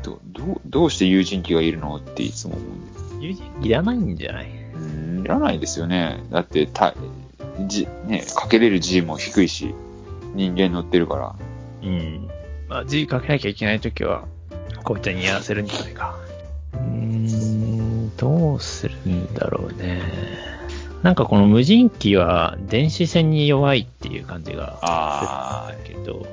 [0.04, 3.16] ど、どう、どうして友人機がいるのっていつも思うんです。
[3.22, 4.50] 友人いらないんじゃない？
[4.76, 6.24] うん、いらないですよね。
[6.30, 6.94] だって、た、
[7.68, 9.74] じ、ね、かけれる G も低いし、
[10.36, 11.36] 人間乗ってるから。
[11.84, 12.30] うん。
[12.68, 14.26] まあ、G かけなきゃいけないときは、
[14.84, 16.18] こういったにやらせるんじゃないか。
[16.74, 17.28] うーん、
[18.24, 20.02] どうするんだろうね。
[21.02, 26.28] なんかこの無人機は電子戦に弱いっていう感じがあするんだけど、って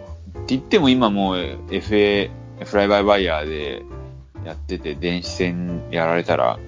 [0.49, 1.37] 言っても今もう
[1.69, 2.31] FA、
[2.65, 3.83] フライバイバイヤーで
[4.45, 6.61] やってて、電子戦やられたら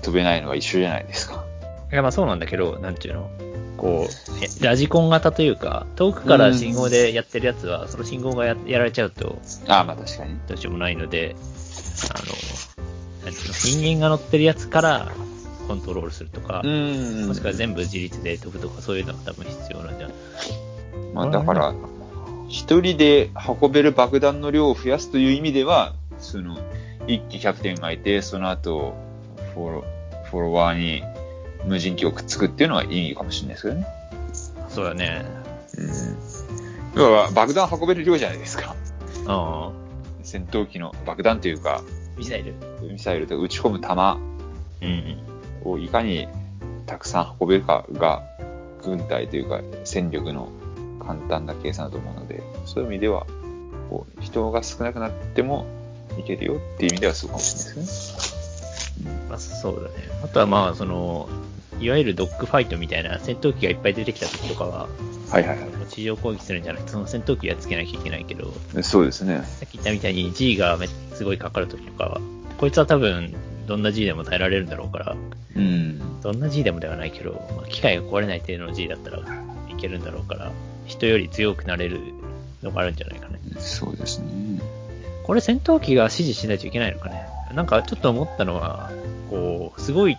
[0.00, 1.44] 飛べないのが一緒じゃないですか。
[1.92, 3.30] いやまあそうなんだけど、なんていうの？
[3.76, 10.38] こう、えラジコン型というか、遠くから信号でやってるやつは、その信号がややられちゃうと、ああ、まあ確かに。
[10.48, 11.36] どうしようもないので、
[12.14, 12.24] あの、
[13.30, 15.12] 人間が乗ってるやつから
[15.68, 20.16] コントロールするとか、んもしくは全部自立で飛ぶとか、そういうのが多分必要なんじゃない？
[21.14, 21.74] まあだから、
[22.48, 26.58] 一人で運べる爆弾の量を増やすという意味では、その、
[27.06, 28.94] 一機キャプテンがいて、その後、
[29.54, 29.84] フォロ
[30.30, 31.02] フォロワーに
[31.66, 33.86] 無人機をくっつくっていうのはいいかもしれないですけどね。
[34.68, 35.24] そうだね。
[35.78, 37.00] うん。
[37.00, 38.74] 要は爆弾運べる量じゃないですか。
[39.26, 39.72] ああ、
[40.22, 41.82] 戦闘機の爆弾というか、
[42.16, 42.54] ミサイル。
[42.82, 44.18] ミサイルで撃ち込む弾
[44.82, 45.18] うん。
[45.64, 46.28] をいかに
[46.86, 48.22] たくさん運べるかが、
[48.82, 50.50] 軍隊というか戦力の
[51.00, 53.26] 簡単な計算だと思うので、そういう意味では、
[53.90, 55.66] こう、人が少なくなっても
[56.18, 59.10] いけるよっていう意味ではそうかもしれないですね。
[59.28, 59.88] まあ、そうだね。
[60.24, 61.28] あとはまあ、その、
[61.82, 64.88] いわゆるドッグファイトみたいな戦闘機がいっぱい出てきた時とかは、
[65.30, 68.82] はいはいは地上攻撃するんじゃなくて、その戦闘機はつけなきゃいけないけど、い。
[68.82, 69.42] そうですね。
[69.58, 72.20] さっき言ったみたいに G がめすごいかかる時とかは、
[72.58, 73.34] こいつは多分、
[73.66, 75.16] どんな G でも耐えられるんだろうから、
[75.56, 76.20] うん。
[76.20, 79.18] どんな G でもではないけど、まあ、機械が壊れない程度の G だったら
[79.68, 80.52] いけるんだろうから、
[80.86, 82.00] 人より強くなれる
[82.62, 83.40] のがあるんじゃないかね。
[83.58, 84.60] そうですね。
[85.24, 87.26] これ戦闘機が指示しないといけないのかね。
[87.54, 88.90] なんかちょっと思ったのは、
[89.30, 90.16] こう、すごい、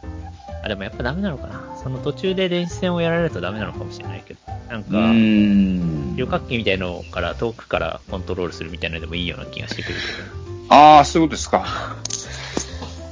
[0.64, 1.78] あ、でもやっぱダメなのかな。
[1.84, 4.39] その途中で電子戦をやられるとダメなのかもしれないけど、
[4.70, 9.95] なんか、ん旅客機みたいのから遠くからコントロールするみたいなのでもいいような気がしてくる
[10.70, 11.66] ああ、そういうことですか。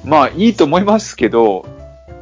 [0.06, 1.66] まあ、いいと思いますけど、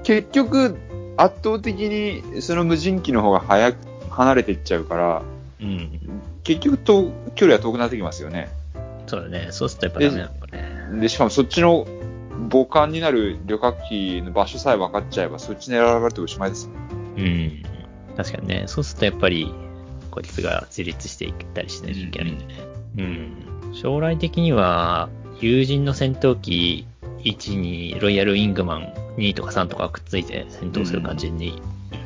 [0.04, 0.78] 結局、
[1.16, 3.78] 圧倒的にその無人機の方が早く
[4.10, 5.22] 離れていっちゃうから、
[5.60, 5.70] けど。
[5.70, 6.00] うん。
[6.44, 8.50] 結局と、距離は遠くなってきますよね。
[9.06, 9.50] そうだね。
[9.52, 11.02] そうするとやっぱダメなのかね。
[11.02, 11.86] で、しかもそっちの
[12.50, 16.74] 母艦になる旅客機の場所さえ分かっちゃえば、そっち狙われておしまいですね。
[17.18, 18.16] うん。
[18.16, 18.64] 確かにね。
[18.68, 19.54] そうするとやっぱり、
[20.12, 22.54] こいつが自立していったりしないといけないんでね。
[22.98, 23.74] うん。
[23.74, 25.10] 将来的には、
[25.42, 26.86] 友人の戦闘機
[27.24, 31.62] 1にロイヤルウィングマン2とか3とかくっついて戦闘する感じに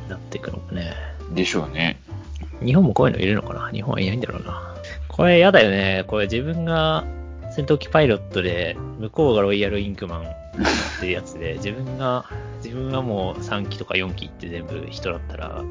[0.08, 0.92] なっていくのかね。
[1.32, 1.98] でしょうね。
[2.64, 3.70] 日本もこういうのいるのかな？
[3.70, 4.74] 日本はいないんだろうな。
[5.08, 6.04] これ嫌だよね。
[6.06, 7.04] これ自分が
[7.54, 10.24] 戦闘機パイロットで、向こうがロイヤルインクマンっ
[10.98, 12.24] ていうやつで、 自分が、
[12.64, 15.62] 自分はもう3機とか4機って全部人だったら、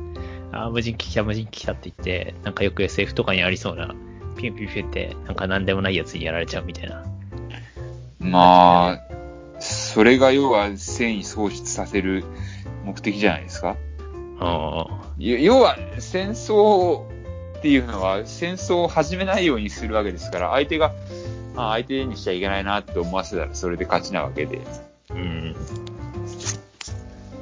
[0.54, 3.94] あー無人機来た、無人機来たって言って、なんかよく SF とかにありそうな、
[4.38, 7.04] ピュンピュンピュンって、なんか何でもないやつにやられちゃうみたいな。
[8.20, 9.02] まあ、
[9.60, 12.24] それが要は戦意喪失させる
[12.86, 13.76] 目的じゃないですか。
[14.40, 17.02] あよ要は戦争
[17.58, 20.94] っていうのは戦争を始めないようにするわけですから、相手が、
[21.56, 24.62] あ相手にしちゃいけないなって思わせたらそれで勝ちなわけで。
[25.10, 25.56] あ、うん。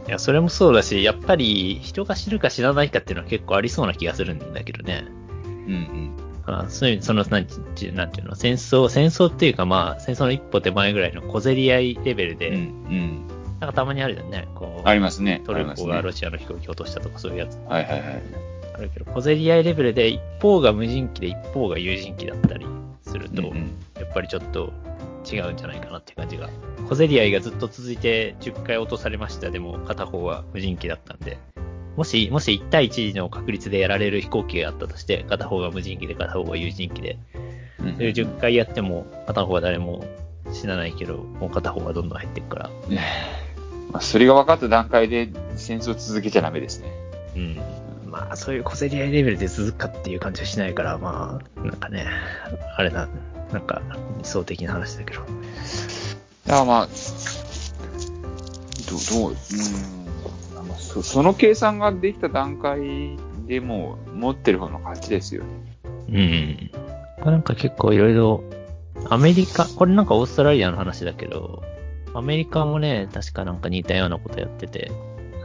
[0.08, 5.06] いや、それもそうだし、やっぱり人が死ぬか死なないかっていうのは結構ありそうな気がするんだけどね。
[5.46, 6.12] うんうん。
[6.48, 13.28] あそういう、その、なんていう、なんていうの、戦争、戦争っていうかまあ、戦争の一歩手前ぐらいの小競り合いレベルで、うんうん。
[13.60, 14.48] なんかたまにあるじゃんね。
[14.56, 15.42] こう、ありますね。
[15.46, 15.86] トルコ。
[15.86, 18.24] がロシアの飛行機を落としたとかそういうやつはいはいはい。
[18.74, 22.66] あるけど、小競り合いレベルで一方が無人機で一方が有人機だったり
[23.12, 24.74] すると、うんうんやっぱりちょっと
[25.32, 26.50] 違うんじゃないかなっていう感じが。
[26.90, 29.52] 小競り合いがずっと続いて10回落とされました。
[29.52, 31.38] でも片方は無人機だったんで、
[31.96, 37.20] もし、もし1対1の確率でやられる飛行機があったとして、片方が無人機で片方が有人機で、
[37.80, 40.04] うんそれ10回やっても片方は誰も
[40.52, 42.70] 死なないけど、もう片方がどんどん入っていくから、
[43.92, 46.92] まあ、それが分かった段階で戦争を続けちゃダメですね。
[47.36, 47.62] うん。
[48.12, 52.06] まあ、そういう小競り合いレベルで続くかっていう感じはしないから、まあ、なんかね、
[52.76, 53.08] あれな、
[53.54, 53.82] なんか
[54.20, 55.22] 理想的な話だけど。
[55.22, 55.32] だか
[56.48, 56.92] らまあ、ど
[59.20, 65.50] どう、うーん、まあそその計算ができた段階でもう持ってる方の勝ちですよね。
[66.10, 66.70] うん。
[67.20, 68.44] まあなんか結構いろいろ、
[69.10, 71.64] アメリカ、これなんかオーストラリアの話だけど、
[72.14, 74.92] アメリカもね、確かなんか似たようなことやってて、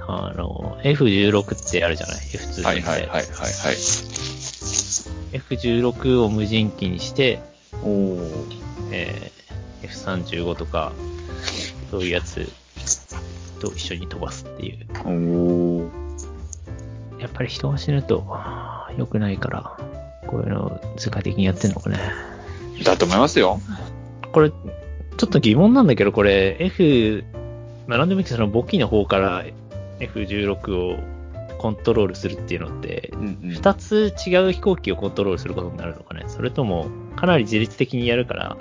[0.09, 2.63] あの、F16 ってあるじゃない ?F2 って。
[2.63, 3.27] はいはいはいはいはい。
[5.33, 7.41] F16 を無人機にして、
[7.83, 8.47] おお。
[8.93, 9.37] えー
[9.87, 10.93] F35 とか、
[11.91, 12.49] そういうやつ
[13.61, 14.87] と一緒に飛ばすっていう。
[15.05, 15.91] おお。
[17.19, 18.27] やっぱり人が死ぬと
[18.99, 19.77] 良くないから、
[20.27, 21.99] こういうのを世界的にやってんのかね。
[22.85, 23.61] だと思いますよ。
[24.33, 24.57] これ、ちょ
[25.27, 27.25] っと疑問なんだけど、これ F、
[27.87, 29.45] まあ、なんでもいいけど、その簿記の方から
[30.01, 30.99] F16 を
[31.59, 33.51] コントロールするっていうのって、うんうん。
[33.51, 36.25] 二つ違う飛行機をコントロールすることになるのかね？
[36.29, 38.57] それとも、かなり自律的にやるから、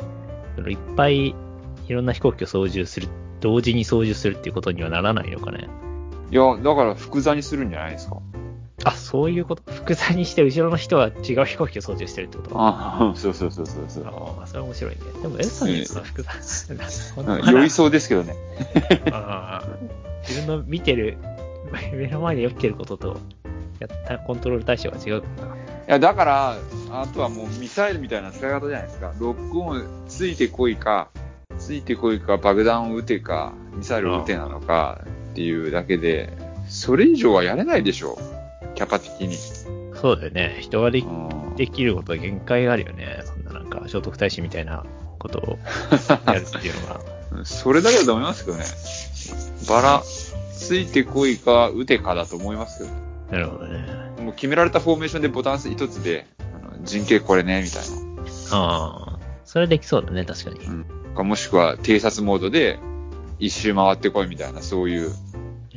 [0.69, 1.35] いっぱいい
[1.89, 3.09] ろんな飛行機を操縦する、
[3.41, 5.67] 同時に操縦するっていうことにはならないのかね？
[6.31, 8.17] いや、だから複座にするんじゃないですか。
[8.83, 9.71] あ、そういうこと？
[9.71, 12.59] 複座にして後ろの人は違う飛行機を操縦してるってこと？
[12.59, 14.05] ああ、そうそうそうそうそう。
[14.05, 14.97] ああ、それは面白いね。
[15.21, 17.13] でも、エルさんのやつは複雑。
[17.15, 18.35] そんなうん、酔いそうですけどね。
[19.11, 19.67] ああ
[20.27, 21.17] 自分の見てる、
[21.93, 23.17] 目の前で起きてることと、
[23.79, 25.55] やったコントロール対象が違うかな。
[25.55, 25.57] い
[25.87, 26.57] や、だから、
[26.91, 29.13] あとはもうミサイルみたいな使い方じゃないですか。
[29.19, 31.09] ロックオンついてこいか、
[31.59, 35.01] ついてこいか、爆弾を撃てか、ミサイルを撃てなのか
[35.31, 36.33] っていうだけで、
[36.67, 38.17] それ以上はやれないでしょ。
[38.75, 39.35] キャパ的に。
[39.95, 40.57] そうだよね。
[40.59, 41.01] 人がで
[41.67, 43.23] きることは限界があるよね。
[43.23, 44.85] そんななんか、聖徳太子みたいな
[45.17, 45.57] ことを
[46.27, 47.01] やるっていうのは。
[47.43, 48.65] それだけだと思いますけどね。
[49.67, 50.03] バラ、
[50.53, 52.89] ついてこいか、撃てかだと思いますけど。
[53.31, 54.05] なるほどね。
[54.21, 57.81] もう決められたフォーメーションでボタン一つで、あの人形これね、みたい
[58.51, 60.59] ああ、それできそうだね、確かに。
[60.59, 60.85] な。
[61.15, 62.79] かもしくは偵察モードで、
[63.39, 65.11] 一周回ってこいみたいな、そういう、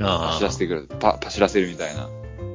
[0.01, 2.09] あ走らせてくる、パ、走らせるみたいな。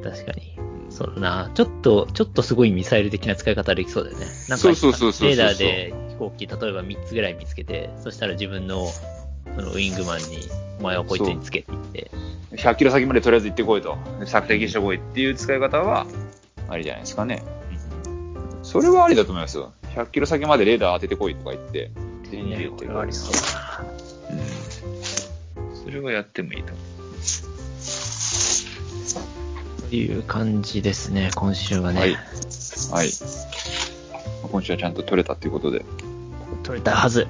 [0.08, 0.54] あ、確かに。
[0.90, 1.52] そうだな。
[1.54, 4.26] ちょっと、ちょっとすごいミサイル的な使い方できそうだよね。
[4.48, 8.86] なんか、そうそうそうそうそうレーダーで飛行機、例えば3つぐらい見つけて、そしたら自分の、
[9.56, 10.26] そのウィングマンに、
[10.80, 12.12] お前はこいつにつけって言って、
[12.56, 13.98] 100キロ先までとりあえず行ってこいと。
[14.20, 16.06] で索敵してこいっていう使い方は、
[16.70, 17.44] ありじゃないですかね。
[18.62, 19.74] それはありだと思いますよ。
[19.96, 21.92] 100キロ先までレーダー当ててこいとか言って、
[22.30, 23.32] てありそう。
[24.32, 25.76] うん。
[25.76, 26.93] それはやってもいいと思
[29.94, 31.94] という感じですね、今週はう。
[31.94, 32.00] ね。
[32.00, 32.14] はい。
[32.14, 33.10] はい。
[34.52, 35.86] 今週はちゃんと取れたということで。
[36.64, 37.28] 取れたはず。